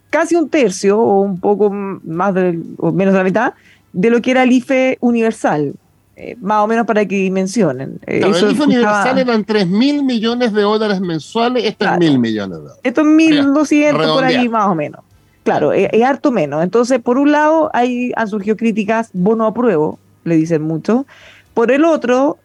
[0.10, 3.54] casi un tercio o un poco más de, o menos de la mitad
[3.94, 5.74] de lo que era el IFE universal.
[6.18, 8.00] Eh, más o menos para que dimensionen.
[8.06, 12.58] Eh, el IFE universal eran 3 mil millones de dólares mensuales, esto es mil millones
[12.58, 12.82] de dólares.
[12.84, 15.02] Esto es 1.200 por ahí más o menos.
[15.44, 16.64] Claro, es, harto menos.
[16.64, 21.06] Entonces, por un lado, hay, han surgido críticas, bono a prueba, le dicen mucho.
[21.54, 22.38] Por el otro,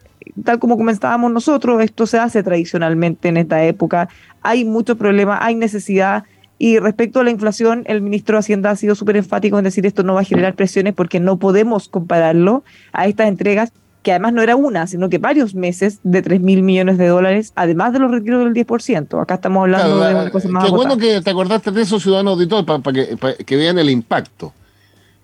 [0.44, 4.08] tal como comentábamos nosotros, esto se hace tradicionalmente en esta época.
[4.42, 6.24] Hay muchos problemas, hay necesidad
[6.58, 9.84] y respecto a la inflación, el ministro de Hacienda ha sido súper enfático en decir
[9.84, 13.72] esto no va a generar presiones porque no podemos compararlo a estas entregas,
[14.06, 17.50] que además no era una, sino que varios meses de 3 mil millones de dólares,
[17.56, 19.20] además de los retiros del 10%.
[19.20, 20.64] Acá estamos hablando de una cosa más.
[20.64, 23.90] Qué bueno que te acordaste de eso, ciudadano auditor, para, que, para que vean el
[23.90, 24.52] impacto.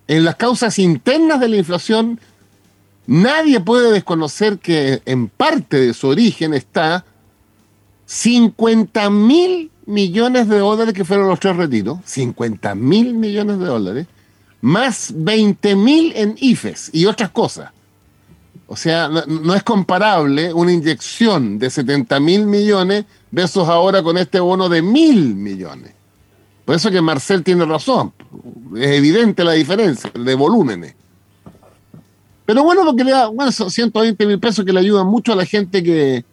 [0.09, 2.19] En las causas internas de la inflación,
[3.07, 7.05] nadie puede desconocer que en parte de su origen está
[8.07, 14.07] 50 mil millones de dólares que fueron los tres retiros, 50 mil millones de dólares,
[14.61, 17.71] más 20 mil en IFES y otras cosas.
[18.73, 24.41] O sea, no, es comparable una inyección de 70 mil millones versus ahora con este
[24.41, 25.93] bono de mil millones.
[26.65, 28.15] Por eso que Marcel tiene razón.
[28.75, 30.95] Es evidente la diferencia de volúmenes.
[32.47, 35.45] Pero bueno, porque le da, bueno, 120 mil pesos que le ayudan mucho a la
[35.45, 36.25] gente que,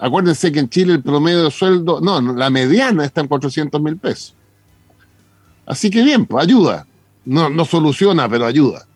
[0.00, 3.96] Acuérdense que en Chile el promedio de sueldo, no, la mediana está en 400 mil
[3.96, 4.34] pesos.
[5.66, 6.84] Así que bien, pues ayuda.
[7.24, 8.88] No, no soluciona, pero ayuda.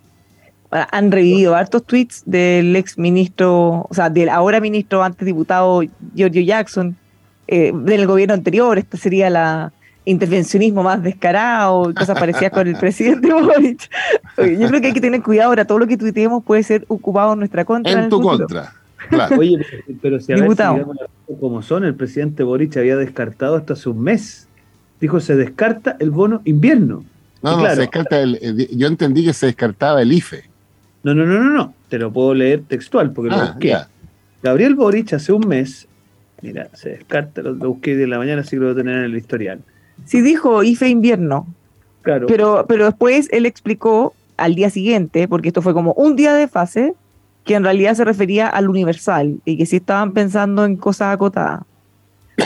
[0.91, 5.83] Han revivido hartos tweets del ex ministro, o sea, del ahora ministro, antes diputado
[6.14, 6.97] Giorgio Jackson,
[7.47, 8.77] eh, del gobierno anterior.
[8.79, 9.72] Esta sería la
[10.05, 13.89] intervencionismo más descarado, cosas parecidas con el presidente Boric.
[14.37, 17.33] Yo creo que hay que tener cuidado ahora, todo lo que tuiteemos puede ser ocupado
[17.33, 17.93] en nuestra contra.
[17.93, 18.75] En, tu contra.
[19.09, 19.37] Claro.
[19.39, 19.64] Oye,
[20.01, 20.51] pero si a ver
[21.29, 24.49] si como son, el presidente Boric había descartado hasta hace un mes.
[25.01, 27.05] Dijo, se descarta el bono invierno.
[27.43, 30.45] No, no, se descarta el, yo entendí que se descartaba el IFE.
[31.05, 31.74] No, no, no, no, no.
[31.88, 33.76] Te lo puedo leer textual porque lo ah, busqué.
[34.42, 35.86] Gabriel Boric hace un mes,
[36.42, 39.05] mira, se descarta, lo, busqué de la mañana, así que lo voy a tener en
[39.05, 39.61] el historial.
[40.05, 41.46] Sí dijo IFE invierno.
[42.02, 42.26] Claro.
[42.26, 46.48] Pero, pero después él explicó al día siguiente, porque esto fue como un día de
[46.48, 46.94] fase,
[47.44, 51.61] que en realidad se refería al universal y que sí estaban pensando en cosas acotadas.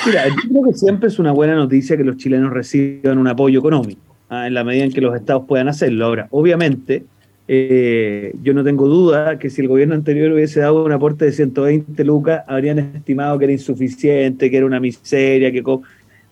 [0.06, 3.60] Mira, yo creo que siempre es una buena noticia que los chilenos reciban un apoyo
[3.60, 4.46] económico, ¿ah?
[4.46, 6.04] en la medida en que los estados puedan hacerlo.
[6.04, 7.04] Ahora, obviamente,
[7.50, 11.32] eh, yo no tengo duda que si el gobierno anterior hubiese dado un aporte de
[11.32, 15.62] 120 lucas, habrían estimado que era insuficiente, que era una miseria, que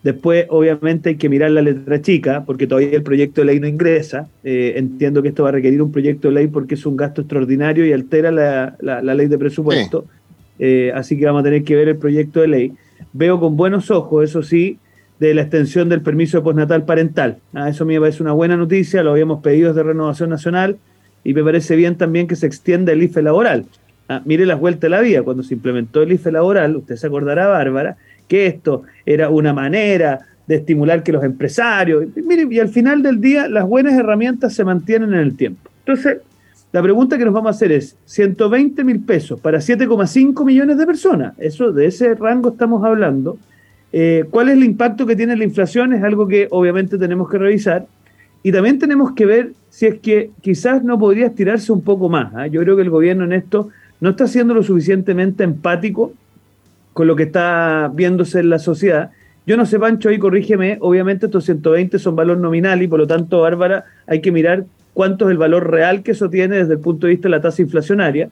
[0.02, 3.66] Después, obviamente, hay que mirar la letra chica, porque todavía el proyecto de ley no
[3.66, 4.28] ingresa.
[4.44, 7.22] Eh, entiendo que esto va a requerir un proyecto de ley porque es un gasto
[7.22, 10.04] extraordinario y altera la, la, ley de presupuesto.
[10.60, 12.72] Eh, así que vamos a tener que ver el proyecto de ley.
[13.14, 14.78] Veo con buenos ojos, eso sí,
[15.18, 17.38] de la extensión del permiso de postnatal parental.
[17.52, 20.76] Ah, eso me parece una buena noticia, lo habíamos pedido desde Renovación Nacional
[21.26, 23.64] y me parece bien también que se extienda el IFE laboral.
[24.08, 27.08] Ah, mire las vueltas de la vida, cuando se implementó el IFE laboral, usted se
[27.08, 27.96] acordará, Bárbara,
[28.28, 33.20] que esto era una manera de estimular que los empresarios, y, y al final del
[33.20, 35.68] día las buenas herramientas se mantienen en el tiempo.
[35.80, 36.18] Entonces,
[36.70, 40.86] la pregunta que nos vamos a hacer es, 120 mil pesos para 7,5 millones de
[40.86, 43.36] personas, eso de ese rango estamos hablando,
[43.92, 45.92] eh, ¿cuál es el impacto que tiene la inflación?
[45.92, 47.88] Es algo que obviamente tenemos que revisar
[48.44, 52.34] y también tenemos que ver si es que quizás no podría estirarse un poco más.
[52.34, 52.46] ¿ah?
[52.46, 53.68] Yo creo que el gobierno en esto
[54.00, 56.14] no está siendo lo suficientemente empático
[56.94, 59.10] con lo que está viéndose en la sociedad.
[59.46, 63.06] Yo no sé, Pancho, ahí corrígeme, obviamente estos 120 son valor nominal y por lo
[63.06, 64.64] tanto, Bárbara, hay que mirar
[64.94, 67.42] cuánto es el valor real que eso tiene desde el punto de vista de la
[67.42, 68.30] tasa inflacionaria.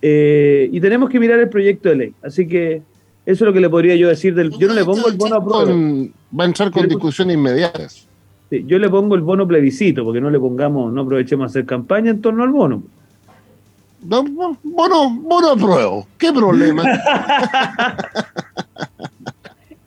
[0.00, 2.14] Eh, y tenemos que mirar el proyecto de ley.
[2.22, 2.82] Así que
[3.26, 4.32] eso es lo que le podría yo decir.
[4.32, 5.64] Del, yo no le pongo el bono a prueba.
[6.38, 8.07] Va a entrar con discusiones inmediatas.
[8.50, 12.10] Yo le pongo el bono plebiscito, porque no le pongamos, no aprovechemos a hacer campaña
[12.10, 12.82] en torno al bono.
[14.02, 14.24] No,
[14.62, 16.06] bono, bono apruebo.
[16.18, 16.84] ¿Qué problema?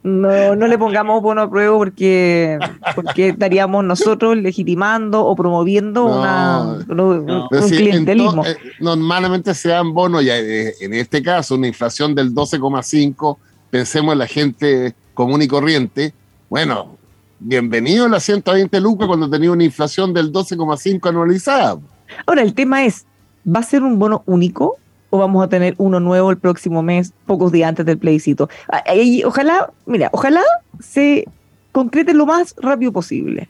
[0.03, 2.57] No, no le pongamos bono a prueba porque,
[2.95, 8.43] porque estaríamos nosotros legitimando o promoviendo una, un clientelismo.
[8.43, 13.38] Eh, normalmente se dan bonos, y eh, en este caso una inflación del 12,5,
[13.70, 16.16] pensemos en la gente común y corriente.
[16.49, 16.97] Bueno,
[17.43, 21.79] bienvenido a la 120 lucas cuando tenía una inflación del 12,5 anualizada.
[22.25, 23.05] Ahora, el tema es,
[23.47, 24.77] ¿va a ser un bono único
[25.09, 28.47] o vamos a tener uno nuevo el próximo mes, pocos días antes del plebiscito?
[28.71, 28.83] Ah,
[29.25, 30.41] ojalá, mira, ojalá
[30.79, 31.27] se
[31.71, 33.49] concrete lo más rápido posible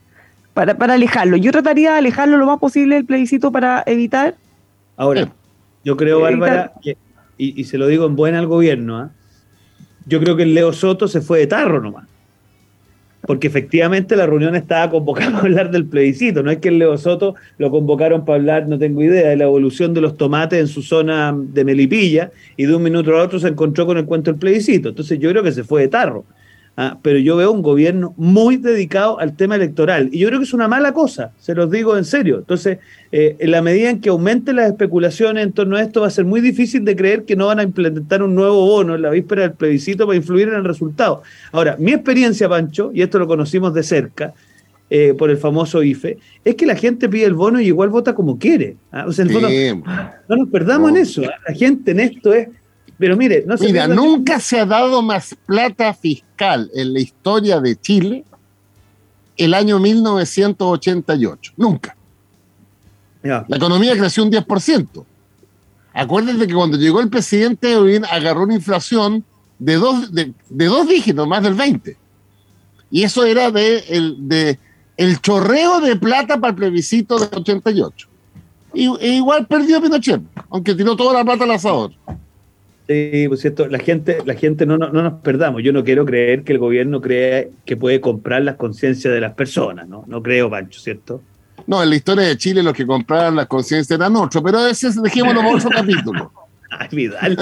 [0.53, 1.35] para, para alejarlo.
[1.37, 4.35] Yo trataría de alejarlo lo más posible del plebiscito para evitar.
[4.95, 5.33] Ahora,
[5.83, 6.73] yo creo, Bárbara,
[7.37, 9.11] y, se lo digo en buena al gobierno, ¿ah?
[10.05, 12.10] yo creo que el Leo Soto se fue de tarro nomás
[13.25, 16.43] porque efectivamente la reunión estaba convocada para hablar del plebiscito.
[16.43, 19.45] No es que el Leo Soto lo convocaron para hablar, no tengo idea, de la
[19.45, 23.39] evolución de los tomates en su zona de Melipilla y de un minuto a otro
[23.39, 24.89] se encontró con el cuento del plebiscito.
[24.89, 26.25] Entonces yo creo que se fue de tarro.
[26.83, 30.09] Ah, pero yo veo un gobierno muy dedicado al tema electoral.
[30.11, 32.39] Y yo creo que es una mala cosa, se los digo en serio.
[32.39, 32.79] Entonces,
[33.11, 36.09] eh, en la medida en que aumenten las especulaciones en torno a esto, va a
[36.09, 39.11] ser muy difícil de creer que no van a implementar un nuevo bono en la
[39.11, 41.21] víspera del plebiscito para influir en el resultado.
[41.51, 44.33] Ahora, mi experiencia, Pancho, y esto lo conocimos de cerca,
[44.89, 48.15] eh, por el famoso IFE, es que la gente pide el bono y igual vota
[48.15, 48.77] como quiere.
[48.91, 49.05] ¿ah?
[49.07, 51.21] O sea, no nos perdamos en eso.
[51.27, 51.35] ¿ah?
[51.47, 52.49] La gente en esto es
[53.01, 57.59] pero mire, no se Mira, nunca se ha dado más plata fiscal en la historia
[57.59, 58.23] de Chile
[59.37, 61.53] el año 1988.
[61.57, 61.97] Nunca.
[63.23, 65.03] La economía creció un 10%.
[65.93, 67.75] Acuérdense que cuando llegó el presidente
[68.07, 69.25] agarró una inflación
[69.57, 71.97] de dos, de, dos dígitos, más del 20.
[72.91, 74.59] Y eso era de el, de
[74.95, 78.07] el chorreo de plata para el plebiscito del 88.
[78.75, 80.21] Y, e igual perdió Pinochet,
[80.51, 81.93] aunque tiró toda la plata al asador.
[82.91, 85.63] Sí, pues cierto, la gente, la gente no, no, nos perdamos.
[85.63, 89.33] Yo no quiero creer que el gobierno crea que puede comprar las conciencias de las
[89.33, 90.03] personas, ¿no?
[90.07, 91.21] No creo, Pancho, ¿cierto?
[91.67, 94.89] No, en la historia de Chile los que compraban las conciencias eran otros, pero ese
[95.01, 96.31] dejémoslo por otro capítulo.
[96.69, 97.37] Ay, Vidal,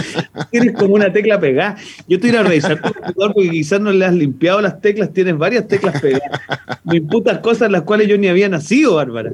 [0.52, 1.78] tienes como una tecla pegada.
[2.08, 5.12] Yo te iré a revisar tu computador porque quizás no le has limpiado las teclas,
[5.14, 6.42] tienes varias teclas pegadas.
[6.84, 9.32] Me imputas cosas las cuales yo ni había nacido, Bárbara.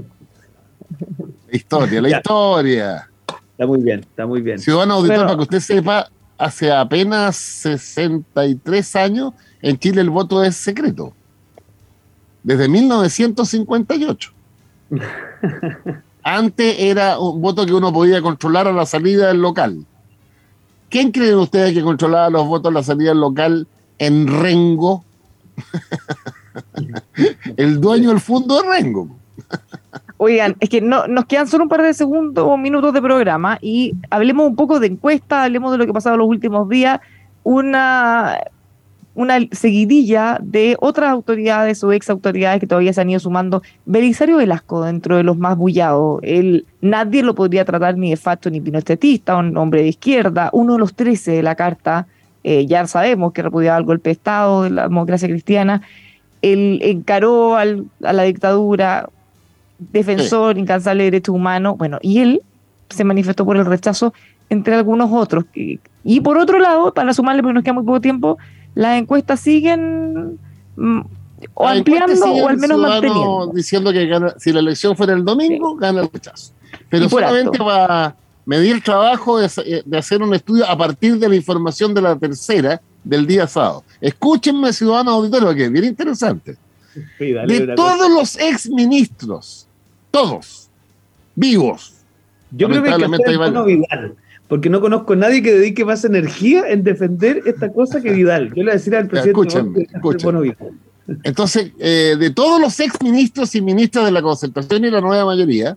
[1.49, 3.09] La historia, la historia.
[3.55, 4.59] Está muy bien, está muy bien.
[4.59, 10.57] Ciudadano auditor, para que usted sepa, hace apenas 63 años en Chile el voto es
[10.57, 11.13] secreto.
[12.43, 14.33] Desde 1958.
[16.23, 19.85] Antes era un voto que uno podía controlar a la salida del local.
[20.89, 25.05] ¿Quién creen ustedes que controlaba los votos a la salida del local en Rengo?
[27.55, 29.15] el dueño del fondo de Rengo.
[30.17, 33.57] Oigan, es que no, nos quedan solo un par de segundos o minutos de programa
[33.61, 37.01] y hablemos un poco de encuesta, hablemos de lo que ha pasado los últimos días.
[37.43, 38.39] Una,
[39.13, 43.61] una seguidilla de otras autoridades o ex autoridades que todavía se han ido sumando.
[43.85, 48.49] Belisario Velasco, dentro de los más bullados, él, nadie lo podría tratar ni de facto
[48.49, 52.07] ni pinochetista, un hombre de izquierda, uno de los trece de la carta,
[52.43, 55.81] eh, ya sabemos que repudiaba el golpe de Estado de la democracia cristiana,
[56.41, 59.09] él encaró al, a la dictadura,
[59.77, 62.41] defensor incansable de derechos humanos, bueno, y él
[62.89, 64.13] se manifestó por el rechazo
[64.49, 65.45] entre algunos otros.
[66.03, 68.37] Y por otro lado, para sumarle, porque nos queda muy poco tiempo,
[68.75, 70.37] las encuestas siguen
[70.75, 71.01] mm,
[71.53, 73.51] o ampliando o al menos manteniendo.
[73.53, 76.53] Diciendo que si la elección fuera el domingo, gana el rechazo.
[76.89, 78.15] Pero solamente va a
[78.45, 79.45] medir el trabajo de,
[79.97, 83.83] hacer un estudio a partir de la información de la tercera del día sábado.
[84.01, 86.57] Escúchenme, ciudadanos auditores, que es bien interesante.
[87.19, 89.64] de todos los ex ministros,
[90.15, 90.69] todos,
[91.35, 91.93] vivos.
[92.51, 94.15] Yo creo que hay que
[94.47, 98.53] porque no conozco a nadie que dedique más energía en defender esta cosa que Vidal.
[98.53, 99.87] Yo le decía al presidente.
[99.93, 100.55] Escúchame,
[101.23, 105.25] Entonces, eh, de todos los ex ministros y ministras de la concentración y la nueva
[105.25, 105.75] mayoría,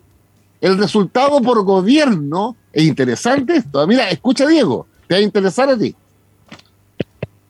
[0.60, 3.84] el resultado por gobierno es interesante esto.
[3.86, 5.96] Mira, escucha Diego, te va a interesar a ti.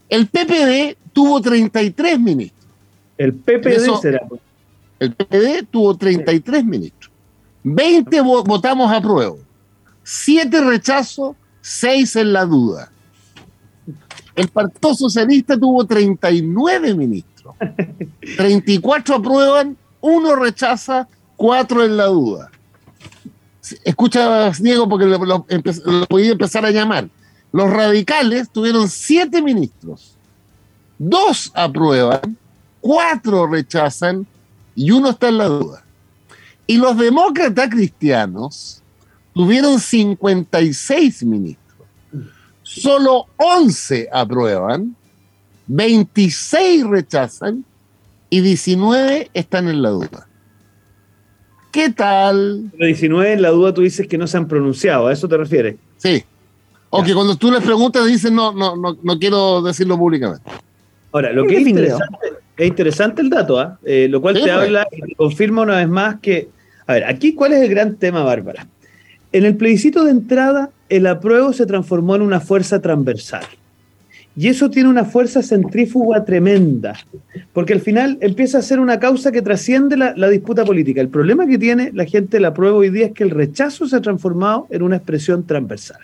[0.09, 2.67] El PPD tuvo 33 ministros.
[3.19, 4.21] El PPD será.
[4.27, 4.41] Pues.
[4.99, 7.13] El PPD tuvo 33 ministros.
[7.63, 9.35] 20 votamos a prueba
[10.11, 12.91] siete rechazos, seis en la duda.
[14.35, 17.55] El Partido Socialista tuvo 39 ministros.
[18.39, 22.51] 34 aprueban, uno rechaza, cuatro en la duda.
[23.85, 25.45] Escucha, Diego, porque lo, lo,
[26.09, 27.11] podía empezar a llamar.
[27.53, 30.17] Los radicales tuvieron siete ministros.
[30.99, 32.39] Dos aprueban,
[32.81, 34.27] cuatro rechazan
[34.79, 35.83] y uno está en la duda.
[36.69, 38.81] Y los demócratas cristianos
[39.35, 41.89] tuvieron 56 ministros.
[42.63, 44.95] Solo 11 aprueban,
[45.67, 47.65] 26 rechazan
[48.31, 50.29] y 19 están en la duda.
[51.73, 52.71] ¿Qué tal?
[52.71, 55.37] Pero 19 en la duda tú dices que no se han pronunciado, ¿a eso te
[55.37, 55.75] refieres?
[55.97, 56.23] Sí.
[56.91, 60.49] O que cuando tú les preguntas dicen no, no, no, no quiero decirlo públicamente.
[61.11, 63.79] Ahora, lo que es interesante, es interesante el dato, ¿ah?
[63.85, 64.53] eh, lo cual te pues.
[64.53, 66.49] habla y confirma una vez más que,
[66.87, 68.67] a ver, aquí cuál es el gran tema, Bárbara.
[69.31, 73.45] En el plebiscito de entrada, el apruebo se transformó en una fuerza transversal.
[74.37, 76.97] Y eso tiene una fuerza centrífuga tremenda,
[77.53, 81.01] porque al final empieza a ser una causa que trasciende la, disputa política.
[81.01, 83.97] El problema que tiene la gente del apruebo hoy día es que el rechazo se
[83.97, 86.01] ha transformado en una expresión transversal.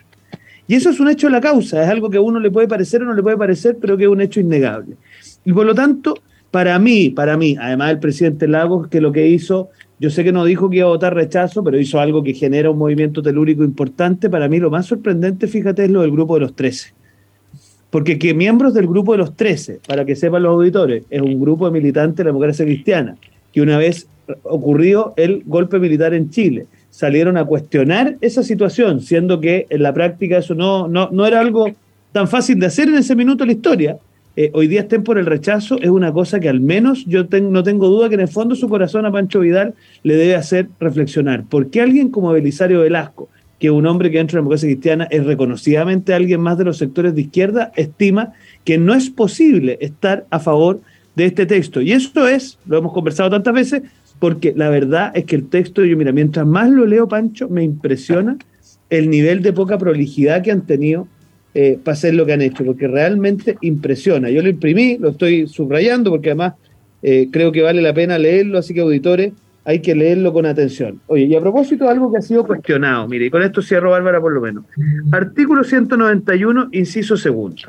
[0.67, 2.67] Y eso es un hecho de la causa, es algo que a uno le puede
[2.67, 4.97] parecer o no le puede parecer, pero que es un hecho innegable.
[5.45, 6.15] Y por lo tanto,
[6.55, 10.31] para mí, para mí, además del presidente Lagos, que lo que hizo yo sé que
[10.31, 13.65] no dijo que iba a votar rechazo, pero hizo algo que genera un movimiento telúrico
[13.65, 14.31] importante.
[14.31, 16.93] Para mí lo más sorprendente, fíjate, es lo del grupo de los 13.
[17.91, 21.41] Porque que miembros del grupo de los 13, para que sepan los auditores, es un
[21.41, 23.17] grupo de militantes de la democracia cristiana,
[23.53, 24.07] que una vez
[24.45, 29.93] ocurrió el golpe militar en Chile, salieron a cuestionar esa situación, siendo que en la
[29.93, 31.67] práctica eso no, no, no era algo
[32.13, 33.99] tan fácil de hacer en ese minuto de la historia.
[34.37, 37.63] Eh, hoy día estén por el rechazo es una cosa que al menos yo no
[37.63, 41.45] tengo duda que en el fondo su corazón a Pancho Vidal le debe hacer reflexionar.
[41.45, 43.29] ¿Por qué alguien como Belisario Velasco,
[43.61, 46.65] que es un hombre que dentro de la democracia cristiana es reconocidamente alguien más de
[46.65, 48.33] los sectores de izquierda, estima
[48.65, 50.81] que no es posible estar a favor
[51.15, 51.81] de este texto?
[51.81, 53.83] Y eso es, lo hemos conversado tantas veces,
[54.19, 57.63] porque la verdad es que el texto, yo mira, mientras más lo leo, Pancho, me
[57.63, 58.37] impresiona
[58.91, 61.07] el nivel de poca prolijidad que han tenido
[61.55, 64.29] eh, para hacer lo que han hecho, porque realmente impresiona.
[64.29, 66.55] Yo lo imprimí, lo estoy subrayando, porque además
[67.03, 69.33] eh, creo que vale la pena leerlo, así que auditores,
[69.65, 71.01] hay que leerlo con atención.
[71.07, 74.21] Oye, y a propósito algo que ha sido cuestionado, mire, y con esto cierro Bárbara
[74.21, 74.65] por lo menos.
[75.11, 77.63] Artículo 191, inciso segundo.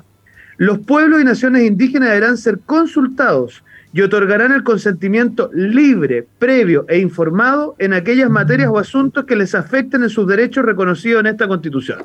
[0.58, 3.64] Los pueblos y naciones indígenas deberán ser consultados
[3.94, 9.56] y otorgarán el consentimiento libre, previo e informado en aquellas materias o asuntos que les
[9.56, 12.00] afecten en sus derechos reconocidos en esta Constitución.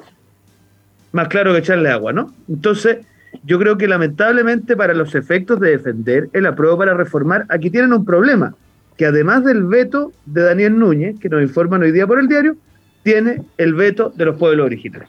[1.13, 2.33] Más claro que echarle agua, ¿no?
[2.49, 2.99] Entonces,
[3.45, 7.93] yo creo que lamentablemente para los efectos de defender el apruebo para reformar, aquí tienen
[7.93, 8.55] un problema,
[8.97, 12.57] que además del veto de Daniel Núñez, que nos informan hoy día por el diario,
[13.03, 15.09] tiene el veto de los pueblos originales.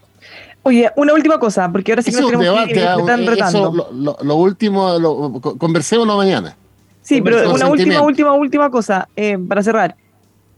[0.64, 3.89] Oye, una última cosa, porque ahora sí que nos tenemos que, ah, están retando.
[3.91, 6.56] lo, último, lo, conversémoslo mañana.
[7.02, 9.95] Sí, pero una última, última, última cosa, eh, para cerrar.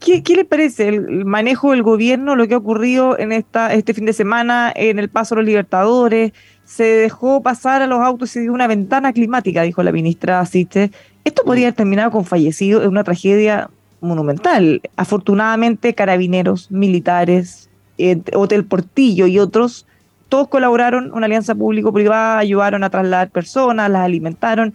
[0.00, 3.94] ¿Qué, ¿Qué, le parece el manejo del gobierno, lo que ha ocurrido en esta, este
[3.94, 6.32] fin de semana en el paso a los Libertadores?
[6.64, 10.40] Se dejó pasar a los autos y se dio una ventana climática, dijo la ministra
[10.40, 10.90] Asiste.
[11.24, 13.70] Esto podría haber terminado con fallecido en una tragedia
[14.00, 14.82] monumental.
[14.96, 19.86] Afortunadamente, carabineros, militares, eh, Hotel Portillo y otros,
[20.28, 24.74] todos colaboraron, una alianza público-privada, ayudaron a trasladar personas, las alimentaron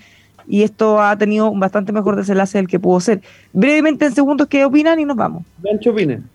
[0.50, 3.22] y esto ha tenido un bastante mejor desenlace del que pudo ser.
[3.54, 5.00] Brevemente, en segundos, ¿qué opinan?
[5.00, 5.44] Y nos vamos.
[5.80, 6.28] ¿Qué opinan?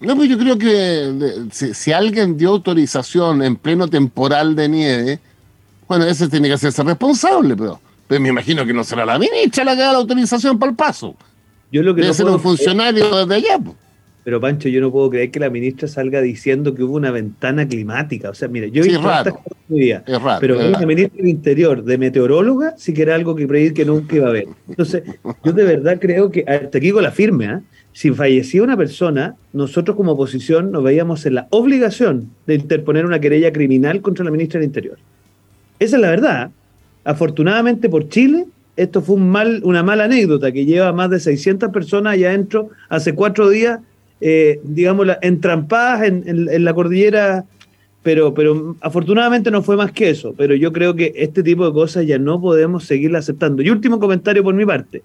[0.00, 5.18] No, pues yo creo que si, alguien dio autorización en pleno temporal de nieve,
[5.86, 9.62] bueno, ese tiene que hacerse responsable, pero, pero me imagino que no será la ministra
[9.62, 11.14] la que da la autorización para el paso.
[11.70, 13.58] Yo lo que Debe ser un funcionario desde allá.
[13.62, 13.76] Pues.
[14.22, 17.66] Pero Pancho, yo no puedo creer que la ministra salga diciendo que hubo una ventana
[17.66, 18.30] climática.
[18.30, 20.04] O sea, mira, yo he visto raro, día,
[20.40, 24.16] pero una ministra del Interior de meteoróloga sí que era algo que predir que nunca
[24.16, 24.48] iba a haber.
[24.68, 25.04] Entonces,
[25.44, 27.58] yo de verdad creo que, hasta aquí con la firme, ¿eh?
[27.92, 33.20] si fallecía una persona, nosotros como oposición nos veíamos en la obligación de interponer una
[33.20, 34.98] querella criminal contra la ministra del Interior.
[35.78, 36.50] Esa es la verdad.
[37.04, 38.46] Afortunadamente por Chile,
[38.76, 42.70] esto fue un mal, una mala anécdota que lleva más de 600 personas allá adentro
[42.88, 43.80] hace cuatro días
[44.20, 47.44] eh, digamos, entrampadas en, la cordillera,
[48.02, 50.34] pero, pero afortunadamente no fue más que eso.
[50.36, 53.62] Pero yo creo que este tipo de cosas ya no podemos seguirla aceptando.
[53.62, 55.02] Y último comentario por mi parte.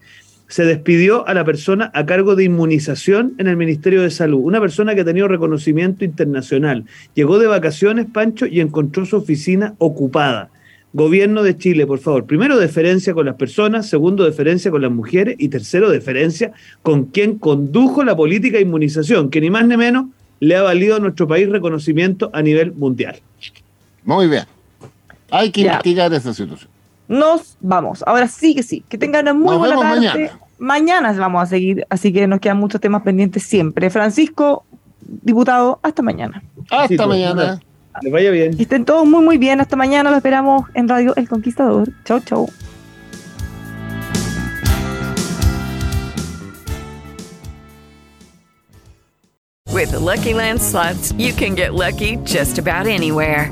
[0.48, 4.62] Se despidió a la persona a cargo de inmunización en el Ministerio de Salud, una
[4.62, 6.86] persona que ha tenido reconocimiento internacional.
[7.16, 10.52] Llegó de vacaciones, Pancho, y encontró su oficina ocupada.
[10.96, 12.24] Gobierno de Chile, por favor.
[12.24, 13.86] Primero, deferencia con las personas.
[13.90, 15.36] Segundo, deferencia con las mujeres.
[15.40, 20.06] Y tercero, deferencia con quien condujo la política de inmunización, que ni más ni menos
[20.40, 23.18] le ha valido a nuestro país reconocimiento a nivel mundial.
[24.06, 24.46] Muy bien.
[25.32, 26.72] Hay que investigar esa situación.
[27.10, 28.02] Nos vamos.
[28.08, 28.82] Ahora sí que sí.
[28.88, 30.00] Que tengan una muy buena tarde.
[30.00, 30.40] Mañana.
[30.60, 33.90] mañana vamos a seguir, así que nos quedan muchos temas pendientes siempre.
[33.90, 34.64] Francisco,
[35.02, 36.42] diputado, hasta mañana.
[36.70, 37.60] Hasta mañana.
[38.02, 38.56] Les vaya bien.
[38.60, 39.62] estén todos muy, muy bien.
[39.62, 40.12] Hasta mañana.
[40.12, 41.90] Lo esperamos en Radio El Conquistador.
[42.04, 42.50] Chau, chau.
[49.72, 53.52] With the Lucky Land slots, you can get lucky just about anywhere.